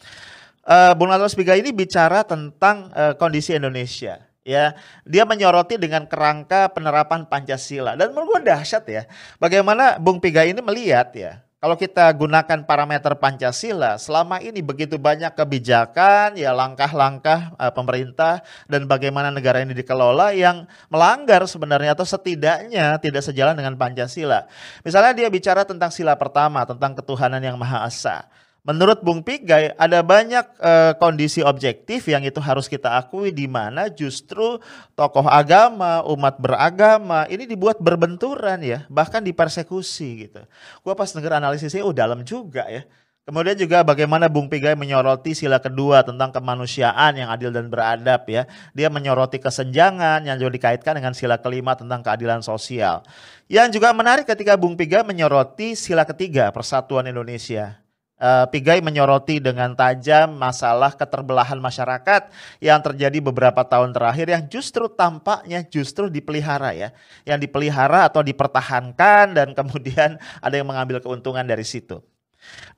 Bung 0.94 1.10
Natalius 1.10 1.34
Pigai 1.34 1.58
ini 1.58 1.74
bicara 1.74 2.22
tentang 2.22 2.86
kondisi 3.18 3.50
Indonesia 3.50 4.31
ya. 4.42 4.76
Dia 5.06 5.24
menyoroti 5.26 5.78
dengan 5.78 6.06
kerangka 6.06 6.70
penerapan 6.70 7.26
Pancasila. 7.26 7.98
Dan 7.98 8.14
menurut 8.14 8.38
gue 8.38 8.52
dahsyat 8.52 8.84
ya 8.86 9.02
bagaimana 9.38 9.98
Bung 9.98 10.22
Piga 10.22 10.46
ini 10.46 10.60
melihat 10.60 11.10
ya 11.14 11.42
kalau 11.62 11.78
kita 11.78 12.10
gunakan 12.18 12.66
parameter 12.66 13.14
Pancasila 13.14 13.94
selama 13.94 14.42
ini 14.42 14.58
begitu 14.58 14.98
banyak 14.98 15.30
kebijakan 15.30 16.34
ya 16.34 16.50
langkah-langkah 16.50 17.54
uh, 17.54 17.70
pemerintah 17.70 18.42
dan 18.66 18.90
bagaimana 18.90 19.30
negara 19.30 19.62
ini 19.62 19.70
dikelola 19.70 20.34
yang 20.34 20.66
melanggar 20.90 21.46
sebenarnya 21.46 21.94
atau 21.94 22.02
setidaknya 22.02 22.98
tidak 22.98 23.22
sejalan 23.22 23.54
dengan 23.54 23.78
Pancasila. 23.78 24.50
Misalnya 24.82 25.14
dia 25.14 25.30
bicara 25.30 25.62
tentang 25.62 25.94
sila 25.94 26.18
pertama 26.18 26.66
tentang 26.66 26.98
ketuhanan 26.98 27.38
yang 27.38 27.54
maha 27.54 27.86
esa 27.86 28.26
Menurut 28.62 29.02
Bung 29.02 29.26
Pigai 29.26 29.74
ada 29.74 30.06
banyak 30.06 30.46
uh, 30.62 30.94
kondisi 30.94 31.42
objektif 31.42 32.06
yang 32.06 32.22
itu 32.22 32.38
harus 32.38 32.70
kita 32.70 32.94
akui 32.94 33.34
di 33.34 33.50
mana 33.50 33.90
justru 33.90 34.62
tokoh 34.94 35.26
agama, 35.26 36.06
umat 36.06 36.38
beragama 36.38 37.26
ini 37.26 37.50
dibuat 37.50 37.82
berbenturan 37.82 38.62
ya, 38.62 38.86
bahkan 38.86 39.18
dipersekusi 39.18 40.30
gitu. 40.30 40.46
Gua 40.86 40.94
pas 40.94 41.10
denger 41.10 41.42
analisisnya 41.42 41.82
oh 41.82 41.90
dalam 41.90 42.22
juga 42.22 42.62
ya. 42.70 42.86
Kemudian 43.26 43.58
juga 43.58 43.82
bagaimana 43.82 44.30
Bung 44.30 44.46
Pigai 44.46 44.78
menyoroti 44.78 45.34
sila 45.34 45.58
kedua 45.58 46.06
tentang 46.06 46.30
kemanusiaan 46.30 47.18
yang 47.18 47.34
adil 47.34 47.50
dan 47.50 47.66
beradab 47.66 48.30
ya. 48.30 48.46
Dia 48.78 48.86
menyoroti 48.94 49.42
kesenjangan 49.42 50.22
yang 50.22 50.38
juga 50.38 50.54
dikaitkan 50.54 51.02
dengan 51.02 51.18
sila 51.18 51.34
kelima 51.42 51.74
tentang 51.74 51.98
keadilan 52.06 52.46
sosial. 52.46 53.02
Yang 53.50 53.82
juga 53.82 53.90
menarik 53.90 54.22
ketika 54.22 54.54
Bung 54.54 54.78
Pigai 54.78 55.02
menyoroti 55.02 55.74
sila 55.74 56.06
ketiga 56.06 56.54
persatuan 56.54 57.10
Indonesia 57.10 57.81
uh, 58.22 58.46
Pigai 58.46 58.78
menyoroti 58.78 59.42
dengan 59.42 59.74
tajam 59.74 60.38
masalah 60.38 60.94
keterbelahan 60.94 61.58
masyarakat 61.58 62.30
yang 62.62 62.78
terjadi 62.78 63.18
beberapa 63.18 63.66
tahun 63.66 63.90
terakhir 63.90 64.26
yang 64.30 64.42
justru 64.46 64.86
tampaknya 64.86 65.66
justru 65.66 66.06
dipelihara 66.06 66.70
ya. 66.72 66.88
Yang 67.26 67.50
dipelihara 67.50 68.06
atau 68.06 68.22
dipertahankan 68.22 69.34
dan 69.34 69.48
kemudian 69.58 70.16
ada 70.38 70.54
yang 70.54 70.70
mengambil 70.70 71.02
keuntungan 71.02 71.42
dari 71.42 71.66
situ. 71.66 71.98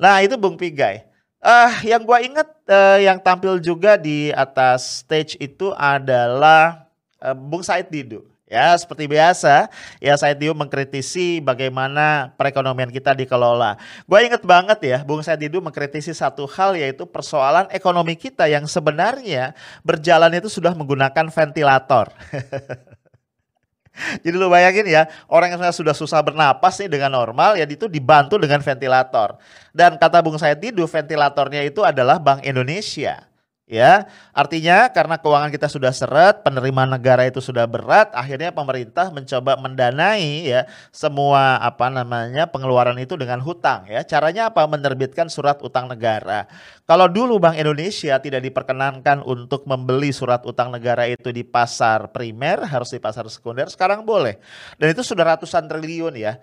Nah 0.01 0.25
itu 0.25 0.41
Bung 0.41 0.57
Pigai. 0.57 1.05
Uh, 1.45 1.69
yang 1.85 2.01
gue 2.01 2.19
ingat 2.25 2.49
uh, 2.73 2.97
yang 2.97 3.21
tampil 3.21 3.61
juga 3.61 4.01
di 4.01 4.33
atas 4.33 5.05
stage 5.05 5.37
itu 5.37 5.77
adalah 5.77 6.89
uh, 7.21 7.37
Bung 7.37 7.61
Said 7.61 7.93
Didu. 7.93 8.34
Ya, 8.45 8.77
seperti 8.77 9.09
biasa, 9.09 9.73
ya 10.05 10.21
Diu 10.37 10.53
mengkritisi 10.53 11.41
bagaimana 11.41 12.37
perekonomian 12.37 12.93
kita 12.93 13.17
dikelola. 13.17 13.81
Gue 14.05 14.21
inget 14.29 14.45
banget 14.45 14.79
ya, 14.85 14.99
Bung 15.01 15.25
Saididu 15.25 15.65
mengkritisi 15.65 16.13
satu 16.13 16.45
hal 16.45 16.77
yaitu 16.77 17.09
persoalan 17.09 17.65
ekonomi 17.73 18.13
kita 18.13 18.45
yang 18.45 18.69
sebenarnya 18.69 19.57
berjalan 19.81 20.29
itu 20.37 20.53
sudah 20.53 20.77
menggunakan 20.77 21.33
ventilator. 21.33 22.13
Jadi 24.21 24.37
lu 24.37 24.53
bayangin 24.53 24.93
ya, 24.93 25.09
orang 25.33 25.57
yang 25.57 25.65
sudah 25.73 25.97
susah 25.97 26.21
bernapas 26.21 26.77
nih 26.85 26.93
dengan 26.93 27.17
normal, 27.17 27.57
ya 27.57 27.65
itu 27.65 27.89
dibantu 27.89 28.37
dengan 28.37 28.61
ventilator. 28.61 29.41
Dan 29.73 29.97
kata 29.97 30.21
Bung 30.21 30.37
Saididu, 30.37 30.85
ventilatornya 30.85 31.65
itu 31.65 31.81
adalah 31.81 32.21
Bank 32.21 32.45
Indonesia. 32.45 33.25
Ya, 33.65 34.13
artinya 34.37 34.93
karena 34.93 35.17
keuangan 35.17 35.49
kita 35.49 35.73
sudah 35.73 35.89
seret, 35.89 36.45
penerimaan 36.45 36.85
negara 36.85 37.25
itu 37.25 37.41
sudah 37.41 37.65
berat, 37.65 38.13
akhirnya 38.13 38.53
pemerintah 38.53 39.09
mencoba 39.09 39.57
mendanai 39.57 40.45
ya 40.45 40.69
semua 40.93 41.57
apa 41.57 41.89
namanya 41.89 42.45
pengeluaran 42.45 42.93
itu 43.01 43.17
dengan 43.17 43.41
hutang 43.41 43.89
ya. 43.89 44.05
Caranya 44.05 44.53
apa? 44.53 44.69
Menerbitkan 44.69 45.33
surat 45.33 45.65
utang 45.65 45.89
negara. 45.89 46.45
Kalau 46.85 47.09
dulu 47.09 47.41
Bank 47.41 47.57
Indonesia 47.57 48.21
tidak 48.21 48.45
diperkenankan 48.45 49.25
untuk 49.25 49.65
membeli 49.65 50.13
surat 50.13 50.45
utang 50.45 50.69
negara 50.69 51.09
itu 51.09 51.33
di 51.33 51.41
pasar 51.41 52.13
primer, 52.13 52.69
harus 52.69 52.93
di 52.93 53.01
pasar 53.01 53.25
sekunder, 53.33 53.73
sekarang 53.73 54.05
boleh. 54.05 54.37
Dan 54.77 54.93
itu 54.93 55.01
sudah 55.01 55.25
ratusan 55.41 55.65
triliun 55.73 56.13
ya. 56.21 56.37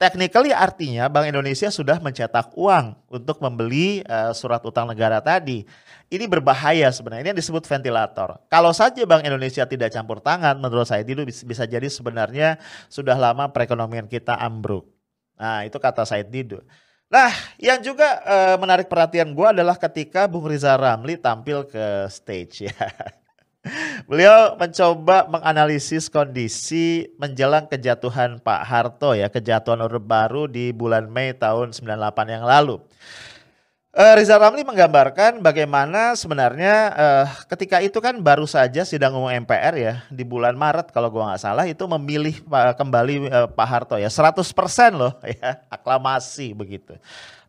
Technically 0.00 0.48
artinya 0.48 1.12
Bank 1.12 1.28
Indonesia 1.28 1.68
sudah 1.68 2.00
mencetak 2.00 2.56
uang 2.56 2.96
untuk 3.12 3.36
membeli 3.44 4.00
uh, 4.08 4.32
surat 4.32 4.64
utang 4.64 4.88
negara 4.88 5.20
tadi. 5.20 5.68
Ini 6.08 6.24
berbahaya 6.24 6.88
sebenarnya. 6.88 7.28
Ini 7.28 7.36
disebut 7.36 7.68
ventilator. 7.68 8.40
Kalau 8.48 8.72
saja 8.72 9.04
Bank 9.04 9.28
Indonesia 9.28 9.60
tidak 9.68 9.92
campur 9.92 10.24
tangan, 10.24 10.56
menurut 10.56 10.88
saya 10.88 11.04
itu 11.04 11.20
bisa 11.44 11.68
jadi 11.68 11.84
sebenarnya 11.84 12.56
sudah 12.88 13.12
lama 13.12 13.52
perekonomian 13.52 14.08
kita 14.08 14.40
ambruk. 14.40 14.88
Nah 15.36 15.68
itu 15.68 15.76
kata 15.76 16.08
Said 16.08 16.32
Didu. 16.32 16.64
Nah 17.12 17.28
yang 17.60 17.84
juga 17.84 18.24
uh, 18.24 18.56
menarik 18.56 18.88
perhatian 18.88 19.36
gue 19.36 19.48
adalah 19.52 19.76
ketika 19.76 20.24
Bung 20.24 20.48
Riza 20.48 20.80
Ramli 20.80 21.20
tampil 21.20 21.68
ke 21.68 22.08
stage 22.08 22.64
ya. 22.72 22.88
Beliau 24.10 24.58
mencoba 24.58 25.30
menganalisis 25.30 26.10
kondisi 26.10 27.14
menjelang 27.14 27.70
kejatuhan 27.70 28.42
Pak 28.42 28.62
Harto 28.66 29.14
ya, 29.14 29.30
kejatuhan 29.30 29.78
Orde 29.86 30.02
Baru 30.02 30.50
di 30.50 30.74
bulan 30.74 31.06
Mei 31.06 31.30
tahun 31.30 31.70
98 31.70 32.26
yang 32.26 32.42
lalu. 32.42 32.82
Uh, 33.94 34.14
Riza 34.18 34.34
Ramli 34.34 34.66
menggambarkan 34.66 35.38
bagaimana 35.38 36.18
sebenarnya 36.18 36.74
uh, 36.90 37.26
ketika 37.54 37.78
itu 37.78 38.02
kan 38.02 38.18
baru 38.18 38.50
saja 38.50 38.82
sidang 38.82 39.14
umum 39.14 39.30
MPR 39.30 39.74
ya 39.78 39.94
di 40.10 40.26
bulan 40.26 40.58
Maret 40.58 40.90
kalau 40.90 41.10
gua 41.10 41.30
nggak 41.30 41.42
salah 41.42 41.66
itu 41.66 41.82
memilih 41.90 42.38
uh, 42.50 42.74
kembali 42.74 43.30
uh, 43.30 43.46
Pak 43.50 43.66
Harto 43.66 43.94
ya 43.94 44.10
100% 44.10 44.42
loh 44.94 45.14
ya 45.22 45.62
aklamasi 45.70 46.50
begitu. 46.50 46.98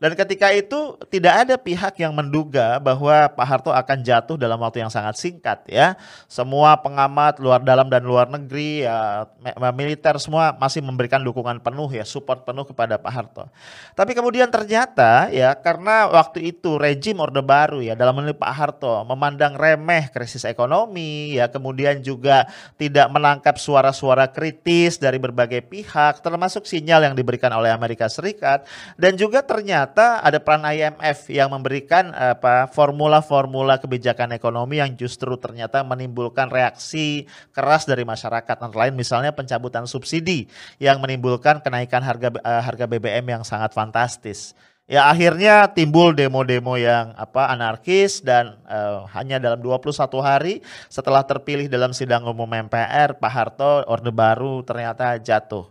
Dan 0.02 0.18
ketika 0.18 0.50
itu 0.50 0.98
tidak 1.14 1.46
ada 1.46 1.56
pihak 1.62 1.94
yang 2.02 2.10
menduga 2.10 2.82
bahwa 2.82 3.30
Pak 3.30 3.46
Harto 3.46 3.70
akan 3.70 4.02
jatuh 4.02 4.34
dalam 4.34 4.58
waktu 4.58 4.82
yang 4.82 4.90
sangat 4.90 5.14
singkat 5.22 5.62
ya. 5.70 5.94
Semua 6.26 6.74
pengamat 6.82 7.38
luar 7.38 7.62
dalam 7.62 7.86
dan 7.86 8.02
luar 8.02 8.26
negeri 8.26 8.82
ya 8.82 9.30
militer 9.78 10.18
semua 10.18 10.58
masih 10.58 10.82
memberikan 10.82 11.22
dukungan 11.22 11.62
penuh 11.62 11.86
ya, 11.94 12.02
support 12.02 12.42
penuh 12.50 12.66
kepada 12.66 12.98
Pak 12.98 13.14
Harto. 13.14 13.46
Tapi 13.94 14.18
kemudian 14.18 14.50
ternyata 14.50 15.30
ya 15.30 15.54
karena 15.54 16.10
waktu 16.10 16.50
itu 16.50 16.82
rejim 16.82 17.22
Orde 17.22 17.46
Baru 17.46 17.86
ya 17.86 17.94
dalam 17.94 18.18
menilai 18.18 18.34
Pak 18.34 18.54
Harto 18.58 19.06
memandang 19.06 19.54
remeh 19.54 20.10
krisis 20.10 20.50
ekonomi 20.50 21.38
ya, 21.38 21.46
kemudian 21.46 22.02
juga 22.02 22.50
tidak 22.74 23.06
menangkap 23.14 23.54
suara-suara 23.62 24.34
kritis 24.34 24.98
dari 24.98 25.22
berbagai 25.22 25.62
pihak 25.62 26.26
termasuk 26.26 26.66
sinyal 26.66 27.06
yang 27.06 27.14
diberikan 27.14 27.54
oleh 27.54 27.70
Amerika 27.70 28.10
Serikat 28.10 28.66
dan 28.98 29.14
juga 29.14 29.46
ternyata 29.46 29.91
ternyata 29.92 30.24
ada 30.24 30.40
peran 30.40 30.64
IMF 30.64 31.28
yang 31.28 31.52
memberikan 31.52 32.16
apa 32.16 32.72
formula-formula 32.72 33.76
kebijakan 33.76 34.32
ekonomi 34.32 34.80
yang 34.80 34.96
justru 34.96 35.36
ternyata 35.36 35.84
menimbulkan 35.84 36.48
reaksi 36.48 37.28
keras 37.52 37.84
dari 37.84 38.08
masyarakat 38.08 38.56
antara 38.56 38.88
lain 38.88 38.96
misalnya 38.96 39.36
pencabutan 39.36 39.84
subsidi 39.84 40.48
yang 40.80 41.04
menimbulkan 41.04 41.60
kenaikan 41.60 42.00
harga 42.08 42.32
uh, 42.40 42.64
harga 42.64 42.88
BBM 42.88 43.36
yang 43.36 43.44
sangat 43.44 43.76
fantastis. 43.76 44.56
Ya 44.88 45.12
akhirnya 45.12 45.68
timbul 45.68 46.16
demo-demo 46.16 46.80
yang 46.80 47.12
apa 47.20 47.52
anarkis 47.52 48.24
dan 48.24 48.64
uh, 48.72 49.04
hanya 49.12 49.44
dalam 49.44 49.60
21 49.60 49.92
hari 50.24 50.64
setelah 50.88 51.28
terpilih 51.28 51.68
dalam 51.68 51.92
sidang 51.92 52.24
umum 52.24 52.48
MPR 52.48 53.20
Pak 53.20 53.32
Harto 53.32 53.84
Orde 53.92 54.12
Baru 54.16 54.64
ternyata 54.64 55.20
jatuh. 55.20 55.68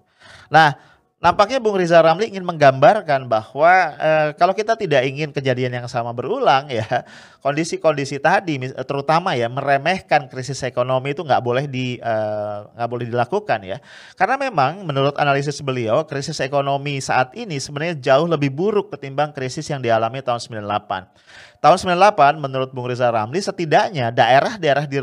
Nah, 0.52 0.76
Nampaknya 1.20 1.60
Bung 1.60 1.76
Riza 1.76 2.00
Ramli 2.00 2.32
ingin 2.32 2.40
menggambarkan 2.48 3.28
bahwa 3.28 3.68
eh, 4.00 4.32
kalau 4.40 4.56
kita 4.56 4.72
tidak 4.72 5.04
ingin 5.04 5.28
kejadian 5.36 5.68
yang 5.76 5.84
sama 5.84 6.16
berulang 6.16 6.72
ya 6.72 7.04
kondisi-kondisi 7.44 8.16
tadi 8.24 8.56
terutama 8.88 9.36
ya 9.36 9.52
meremehkan 9.52 10.32
krisis 10.32 10.64
ekonomi 10.64 11.12
itu 11.12 11.20
nggak 11.20 11.44
boleh 11.44 11.68
di 11.68 12.00
eh, 12.00 12.58
nggak 12.72 12.88
boleh 12.88 13.04
dilakukan 13.04 13.60
ya. 13.68 13.84
Karena 14.16 14.40
memang 14.40 14.80
menurut 14.88 15.12
analisis 15.20 15.60
beliau 15.60 16.08
krisis 16.08 16.40
ekonomi 16.40 17.04
saat 17.04 17.36
ini 17.36 17.60
sebenarnya 17.60 18.00
jauh 18.00 18.24
lebih 18.24 18.48
buruk 18.48 18.88
ketimbang 18.88 19.36
krisis 19.36 19.68
yang 19.68 19.84
dialami 19.84 20.24
tahun 20.24 20.40
98 20.40 21.60
tahun 21.60 21.76
98 22.00 22.40
menurut 22.40 22.72
Bung 22.72 22.88
Riza 22.88 23.12
Ramli 23.12 23.44
setidaknya 23.44 24.08
daerah-daerah 24.08 24.88
di 24.88 24.96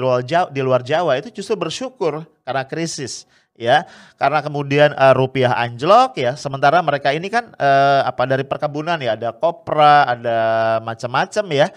di 0.50 0.62
luar 0.66 0.82
Jawa 0.82 1.22
itu 1.22 1.30
justru 1.30 1.54
bersyukur 1.54 2.26
karena 2.42 2.66
krisis 2.66 3.30
ya. 3.58 3.84
Karena 4.16 4.40
kemudian 4.46 4.94
uh, 4.94 5.12
rupiah 5.18 5.58
anjlok 5.58 6.16
ya. 6.22 6.38
Sementara 6.38 6.80
mereka 6.86 7.12
ini 7.12 7.28
kan 7.28 7.52
uh, 7.58 8.06
apa 8.06 8.24
dari 8.30 8.46
perkebunan 8.46 9.02
ya. 9.02 9.18
Ada 9.18 9.34
kopra 9.36 10.06
ada 10.08 10.40
macam-macam 10.86 11.46
ya. 11.52 11.68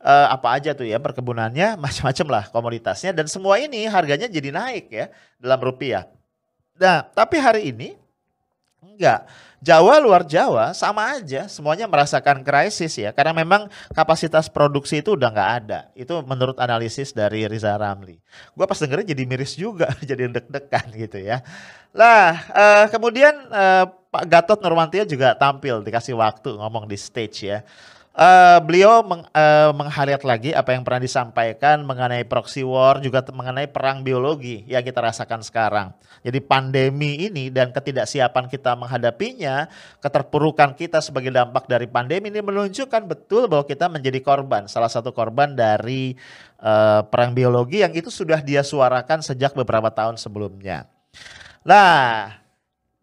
Uh, 0.00 0.26
apa 0.32 0.48
aja 0.56 0.72
tuh 0.72 0.88
ya 0.88 0.98
perkebunannya. 0.98 1.76
Macam-macam 1.84 2.26
lah 2.32 2.44
komoditasnya. 2.50 3.12
Dan 3.12 3.28
semua 3.28 3.60
ini 3.60 3.86
harganya 3.86 4.26
jadi 4.26 4.50
naik 4.50 4.88
ya 4.90 5.06
dalam 5.38 5.60
rupiah. 5.60 6.08
Nah 6.80 7.04
tapi 7.12 7.36
hari 7.38 7.70
ini 7.70 7.94
enggak. 8.82 9.28
Jawa 9.64 9.98
luar 9.98 10.22
Jawa 10.22 10.76
sama 10.76 11.16
aja. 11.16 11.48
Semuanya 11.48 11.88
merasakan 11.88 12.44
krisis 12.44 12.94
ya. 13.00 13.10
Karena 13.10 13.32
memang 13.32 13.66
kapasitas 13.96 14.46
produksi 14.52 15.00
itu 15.00 15.16
udah 15.16 15.32
nggak 15.32 15.52
ada. 15.64 15.80
Itu 15.96 16.20
menurut 16.22 16.60
analisis 16.60 17.10
dari 17.10 17.48
Riza 17.48 17.74
Ramli. 17.74 18.20
Gue 18.52 18.66
pas 18.68 18.78
dengerin 18.78 19.08
jadi 19.08 19.22
miris 19.24 19.56
juga 19.56 19.90
jadi 20.10 20.28
deg-degan 20.28 20.86
gitu 20.94 21.18
ya. 21.18 21.40
Lah 21.96 22.36
uh, 22.52 22.86
kemudian 22.92 23.32
uh, 23.48 23.88
Pak 24.12 24.24
Gatot 24.28 24.60
Nurmantio 24.60 25.04
juga 25.08 25.32
tampil 25.34 25.80
dikasih 25.82 26.16
waktu 26.16 26.56
ngomong 26.56 26.84
di 26.86 26.96
stage 26.96 27.48
ya 27.48 27.60
Uh, 28.16 28.56
beliau 28.64 29.04
meng, 29.04 29.28
uh, 29.28 30.24
lagi 30.24 30.48
apa 30.56 30.72
yang 30.72 30.80
pernah 30.80 31.04
disampaikan 31.04 31.84
mengenai 31.84 32.24
proxy 32.24 32.64
war 32.64 32.96
juga 33.04 33.20
mengenai 33.28 33.68
perang 33.68 34.00
biologi 34.00 34.64
yang 34.64 34.80
kita 34.80 35.04
rasakan 35.04 35.44
sekarang. 35.44 35.92
Jadi 36.24 36.40
pandemi 36.40 37.28
ini 37.28 37.52
dan 37.52 37.76
ketidaksiapan 37.76 38.48
kita 38.48 38.72
menghadapinya, 38.72 39.68
keterpurukan 40.00 40.72
kita 40.72 41.04
sebagai 41.04 41.28
dampak 41.28 41.68
dari 41.68 41.84
pandemi 41.84 42.32
ini 42.32 42.40
menunjukkan 42.40 43.04
betul 43.04 43.52
bahwa 43.52 43.68
kita 43.68 43.92
menjadi 43.92 44.24
korban, 44.24 44.64
salah 44.64 44.88
satu 44.88 45.12
korban 45.12 45.52
dari 45.52 46.16
uh, 46.64 47.04
perang 47.04 47.36
biologi 47.36 47.84
yang 47.84 47.92
itu 47.92 48.08
sudah 48.08 48.40
dia 48.40 48.64
suarakan 48.64 49.20
sejak 49.20 49.52
beberapa 49.52 49.92
tahun 49.92 50.16
sebelumnya. 50.16 50.88
Nah, 51.68 52.32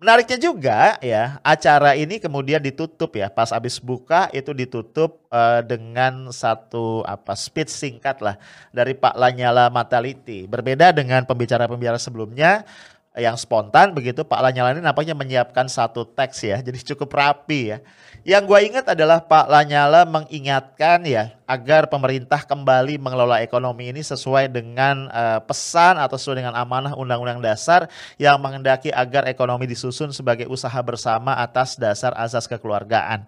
Menariknya 0.04 0.36
juga 0.36 1.00
ya, 1.00 1.40
acara 1.48 1.96
ini 1.96 2.20
kemudian 2.20 2.60
ditutup 2.60 3.16
ya, 3.16 3.32
pas 3.32 3.56
habis 3.56 3.80
buka 3.80 4.28
itu 4.36 4.52
ditutup 4.52 5.24
uh, 5.32 5.64
dengan 5.64 6.28
satu 6.28 7.08
apa 7.08 7.32
speech 7.40 7.72
singkat 7.72 8.20
lah 8.20 8.36
dari 8.76 9.00
Pak 9.00 9.16
Lanyala 9.16 9.72
Mataliti. 9.72 10.44
Berbeda 10.44 10.92
dengan 10.92 11.24
pembicara-pembicara 11.24 11.96
sebelumnya 11.96 12.68
yang 13.14 13.38
spontan 13.38 13.94
begitu, 13.94 14.26
Pak 14.26 14.42
Lanyala 14.42 14.74
ini 14.74 14.82
nampaknya 14.82 15.14
menyiapkan 15.14 15.70
satu 15.70 16.02
teks 16.02 16.42
ya, 16.42 16.58
jadi 16.66 16.82
cukup 16.82 17.14
rapi 17.14 17.78
ya. 17.78 17.78
Yang 18.24 18.44
gue 18.50 18.60
ingat 18.72 18.86
adalah 18.88 19.20
Pak 19.20 19.52
Lanyala 19.52 20.08
mengingatkan 20.08 21.04
ya 21.04 21.36
agar 21.44 21.92
pemerintah 21.92 22.40
kembali 22.42 22.96
mengelola 22.96 23.44
ekonomi 23.44 23.92
ini 23.92 24.00
sesuai 24.00 24.48
dengan 24.48 25.12
uh, 25.12 25.44
pesan 25.44 26.00
atau 26.00 26.16
sesuai 26.16 26.40
dengan 26.40 26.56
amanah 26.56 26.96
Undang-Undang 26.96 27.44
Dasar 27.44 27.92
yang 28.16 28.40
mengendaki 28.40 28.96
agar 28.96 29.28
ekonomi 29.28 29.68
disusun 29.68 30.16
sebagai 30.16 30.48
usaha 30.48 30.80
bersama 30.80 31.36
atas 31.36 31.76
dasar 31.76 32.16
asas 32.16 32.48
kekeluargaan. 32.48 33.28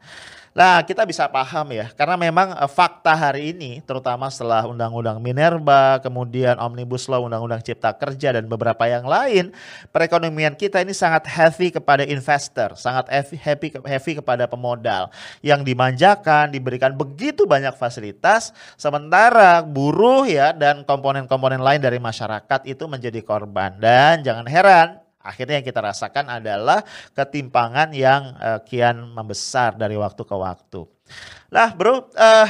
Nah, 0.56 0.80
kita 0.88 1.04
bisa 1.04 1.28
paham 1.28 1.68
ya, 1.76 1.92
karena 2.00 2.16
memang 2.16 2.56
uh, 2.56 2.64
fakta 2.72 3.12
hari 3.12 3.52
ini, 3.52 3.84
terutama 3.84 4.32
setelah 4.32 4.64
Undang-Undang 4.64 5.20
Minerba, 5.20 6.00
kemudian 6.00 6.56
Omnibus 6.56 7.12
Law, 7.12 7.28
Undang-Undang 7.28 7.60
Cipta 7.60 7.92
Kerja, 7.92 8.32
dan 8.32 8.48
beberapa 8.48 8.88
yang 8.88 9.04
lain, 9.04 9.52
perekonomian 9.92 10.56
kita 10.56 10.80
ini 10.80 10.96
sangat 10.96 11.28
heavy 11.28 11.76
kepada 11.76 12.08
investor, 12.08 12.80
sangat 12.80 13.12
heavy, 13.36 13.76
heavy 13.84 14.24
kepada 14.24 14.48
pemodal, 14.48 15.12
yang 15.44 15.60
dimanjakan, 15.60 16.56
diberikan 16.56 16.96
begitu 16.96 17.44
banyak 17.44 17.76
fasilitas, 17.76 18.56
sementara 18.80 19.60
buruh 19.60 20.24
ya 20.24 20.56
dan 20.56 20.88
komponen-komponen 20.88 21.60
lain 21.60 21.84
dari 21.84 22.00
masyarakat 22.00 22.64
itu 22.64 22.88
menjadi 22.88 23.20
korban. 23.28 23.76
Dan 23.76 24.24
jangan 24.24 24.48
heran, 24.48 25.05
Akhirnya 25.26 25.58
yang 25.58 25.66
kita 25.66 25.82
rasakan 25.82 26.30
adalah 26.30 26.86
ketimpangan 27.18 27.90
yang 27.98 28.38
uh, 28.38 28.62
kian 28.62 29.10
membesar 29.10 29.74
dari 29.74 29.98
waktu 29.98 30.22
ke 30.22 30.36
waktu. 30.38 30.86
Nah 31.50 31.74
bro, 31.74 32.14
uh, 32.14 32.48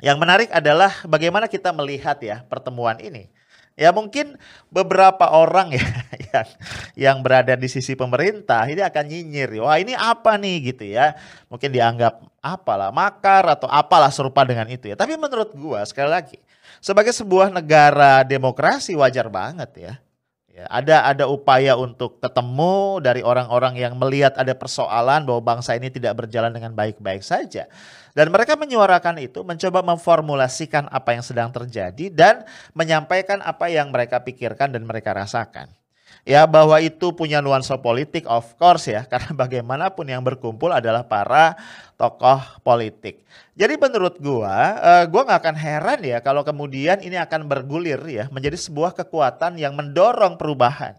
yang 0.00 0.16
menarik 0.16 0.48
adalah 0.48 0.92
bagaimana 1.04 1.44
kita 1.48 1.72
melihat 1.76 2.16
ya 2.24 2.40
pertemuan 2.48 2.96
ini. 3.00 3.28
Ya 3.76 3.92
mungkin 3.92 4.40
beberapa 4.72 5.28
orang 5.36 5.76
ya 5.76 5.84
yang, 6.32 6.48
yang 6.96 7.16
berada 7.20 7.52
di 7.60 7.68
sisi 7.68 7.92
pemerintah 7.92 8.64
ini 8.64 8.80
akan 8.80 9.04
nyinyir. 9.04 9.60
Wah 9.60 9.76
ini 9.76 9.92
apa 9.92 10.40
nih 10.40 10.72
gitu 10.72 10.88
ya. 10.88 11.12
Mungkin 11.52 11.68
dianggap 11.68 12.24
apalah 12.40 12.88
makar 12.88 13.44
atau 13.52 13.68
apalah 13.68 14.08
serupa 14.08 14.48
dengan 14.48 14.64
itu 14.72 14.88
ya. 14.88 14.96
Tapi 14.96 15.20
menurut 15.20 15.52
gua 15.52 15.84
sekali 15.84 16.08
lagi 16.08 16.40
sebagai 16.80 17.12
sebuah 17.12 17.52
negara 17.52 18.24
demokrasi 18.24 18.96
wajar 18.96 19.28
banget 19.32 19.70
ya 19.76 19.92
Ya, 20.56 20.64
ada 20.72 21.04
ada 21.04 21.24
upaya 21.28 21.76
untuk 21.76 22.16
ketemu 22.16 23.04
dari 23.04 23.20
orang-orang 23.20 23.76
yang 23.76 23.92
melihat 23.92 24.32
ada 24.40 24.56
persoalan 24.56 25.28
bahwa 25.28 25.44
bangsa 25.44 25.76
ini 25.76 25.92
tidak 25.92 26.16
berjalan 26.16 26.48
dengan 26.48 26.72
baik-baik 26.72 27.20
saja. 27.20 27.68
Dan 28.16 28.32
mereka 28.32 28.56
menyuarakan 28.56 29.20
itu, 29.20 29.44
mencoba 29.44 29.84
memformulasikan 29.84 30.88
apa 30.88 31.12
yang 31.12 31.20
sedang 31.20 31.52
terjadi 31.52 32.08
dan 32.08 32.48
menyampaikan 32.72 33.44
apa 33.44 33.68
yang 33.68 33.92
mereka 33.92 34.24
pikirkan 34.24 34.72
dan 34.72 34.88
mereka 34.88 35.12
rasakan. 35.12 35.68
Ya 36.26 36.42
bahwa 36.42 36.82
itu 36.82 37.14
punya 37.14 37.38
nuansa 37.38 37.78
politik 37.78 38.26
of 38.26 38.50
course 38.58 38.90
ya 38.90 39.06
karena 39.10 39.30
bagaimanapun 39.30 40.10
yang 40.10 40.26
berkumpul 40.26 40.74
adalah 40.74 41.06
para 41.06 41.54
tokoh 41.94 42.42
politik. 42.66 43.22
Jadi 43.54 43.78
menurut 43.78 44.18
gua, 44.18 44.76
uh, 44.82 45.04
gua 45.06 45.22
nggak 45.22 45.40
akan 45.40 45.56
heran 45.56 46.00
ya 46.02 46.18
kalau 46.20 46.42
kemudian 46.42 46.98
ini 47.00 47.14
akan 47.14 47.46
bergulir 47.46 48.02
ya 48.10 48.26
menjadi 48.34 48.58
sebuah 48.58 48.92
kekuatan 48.98 49.56
yang 49.56 49.72
mendorong 49.78 50.34
perubahan. 50.34 50.98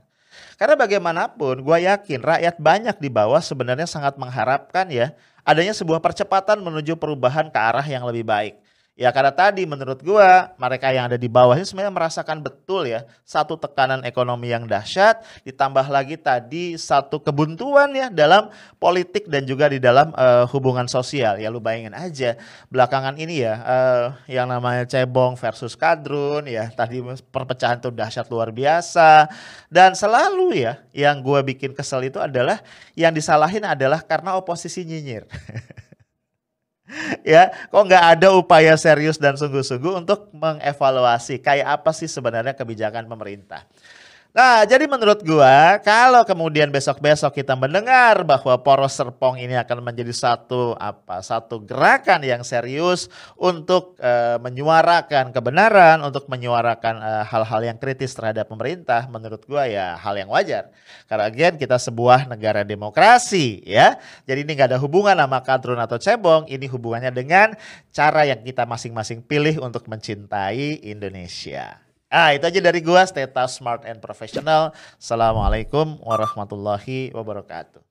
Karena 0.58 0.74
bagaimanapun 0.80 1.62
gua 1.62 1.78
yakin 1.78 2.24
rakyat 2.24 2.56
banyak 2.58 2.96
di 2.98 3.10
bawah 3.12 3.44
sebenarnya 3.44 3.86
sangat 3.86 4.16
mengharapkan 4.16 4.90
ya 4.90 5.14
adanya 5.48 5.72
sebuah 5.72 6.04
percepatan 6.04 6.60
menuju 6.60 7.00
perubahan 7.00 7.48
ke 7.48 7.60
arah 7.60 7.86
yang 7.86 8.04
lebih 8.04 8.28
baik. 8.28 8.67
Ya 8.98 9.14
karena 9.14 9.30
tadi 9.30 9.62
menurut 9.70 10.02
gua 10.02 10.58
mereka 10.58 10.90
yang 10.90 11.06
ada 11.06 11.22
di 11.22 11.30
bawah 11.30 11.54
ini 11.54 11.70
sebenarnya 11.70 11.94
merasakan 11.94 12.42
betul 12.42 12.90
ya 12.90 13.06
satu 13.22 13.54
tekanan 13.54 14.02
ekonomi 14.02 14.50
yang 14.50 14.66
dahsyat 14.66 15.22
ditambah 15.46 15.86
lagi 15.86 16.18
tadi 16.18 16.74
satu 16.82 17.22
kebuntuan 17.22 17.94
ya 17.94 18.10
dalam 18.10 18.50
politik 18.82 19.30
dan 19.30 19.46
juga 19.46 19.70
di 19.70 19.78
dalam 19.78 20.10
uh, 20.18 20.50
hubungan 20.50 20.90
sosial. 20.90 21.38
Ya 21.38 21.54
lu 21.54 21.62
bayangin 21.62 21.94
aja 21.94 22.42
belakangan 22.74 23.22
ini 23.22 23.46
ya 23.46 23.54
uh, 23.62 24.06
yang 24.26 24.50
namanya 24.50 24.90
cebong 24.90 25.38
versus 25.38 25.78
kadrun 25.78 26.50
ya 26.50 26.74
tadi 26.74 26.98
perpecahan 27.30 27.78
itu 27.78 27.94
dahsyat 27.94 28.26
luar 28.34 28.50
biasa 28.50 29.30
dan 29.70 29.94
selalu 29.94 30.58
ya 30.58 30.82
yang 30.90 31.22
gua 31.22 31.46
bikin 31.46 31.78
kesel 31.78 32.02
itu 32.02 32.18
adalah 32.18 32.66
yang 32.98 33.14
disalahin 33.14 33.62
adalah 33.62 34.02
karena 34.02 34.34
oposisi 34.42 34.82
nyinyir. 34.82 35.30
ya 37.28 37.52
kok 37.68 37.84
nggak 37.84 38.06
ada 38.18 38.28
upaya 38.36 38.74
serius 38.80 39.20
dan 39.20 39.36
sungguh-sungguh 39.36 39.94
untuk 40.06 40.32
mengevaluasi 40.32 41.44
kayak 41.44 41.82
apa 41.82 41.92
sih 41.92 42.08
sebenarnya 42.08 42.56
kebijakan 42.56 43.06
pemerintah. 43.06 43.68
Nah, 44.36 44.68
jadi 44.68 44.86
menurut 44.86 45.24
gua 45.24 45.80
kalau 45.80 46.22
kemudian 46.28 46.68
besok-besok 46.68 47.32
kita 47.42 47.56
mendengar 47.56 48.22
bahwa 48.28 48.60
poros 48.60 48.94
Serpong 48.94 49.40
ini 49.40 49.56
akan 49.56 49.80
menjadi 49.82 50.12
satu 50.12 50.76
apa? 50.78 51.24
Satu 51.24 51.64
gerakan 51.64 52.22
yang 52.22 52.44
serius 52.44 53.08
untuk 53.40 53.96
e, 53.98 54.36
menyuarakan 54.44 55.32
kebenaran, 55.32 56.04
untuk 56.04 56.28
menyuarakan 56.28 56.96
eh, 57.02 57.24
hal-hal 57.24 57.62
yang 57.72 57.78
kritis 57.80 58.14
terhadap 58.14 58.52
pemerintah, 58.52 59.08
menurut 59.08 59.42
gua 59.48 59.66
ya 59.66 59.96
hal 59.96 60.14
yang 60.20 60.30
wajar. 60.30 60.70
Karena 61.08 61.26
again 61.32 61.56
kita 61.56 61.80
sebuah 61.80 62.28
negara 62.28 62.68
demokrasi 62.68 63.64
ya. 63.64 63.96
Jadi 64.28 64.44
ini 64.44 64.52
nggak 64.54 64.76
ada 64.76 64.80
hubungan 64.82 65.16
sama 65.16 65.40
kadrun 65.42 65.80
atau 65.80 65.98
cebong, 65.98 66.52
ini 66.52 66.68
hubungannya 66.68 67.10
dengan 67.16 67.56
cara 67.96 68.28
yang 68.28 68.44
kita 68.44 68.68
masing-masing 68.68 69.24
pilih 69.24 69.64
untuk 69.64 69.88
mencintai 69.88 70.84
Indonesia. 70.84 71.87
Ah, 72.08 72.32
itu 72.32 72.48
aja 72.48 72.60
dari 72.64 72.80
gua. 72.80 73.04
Tough, 73.04 73.52
smart, 73.52 73.84
and 73.84 74.00
professional. 74.00 74.72
Assalamualaikum 74.96 76.00
warahmatullahi 76.00 77.12
wabarakatuh. 77.12 77.84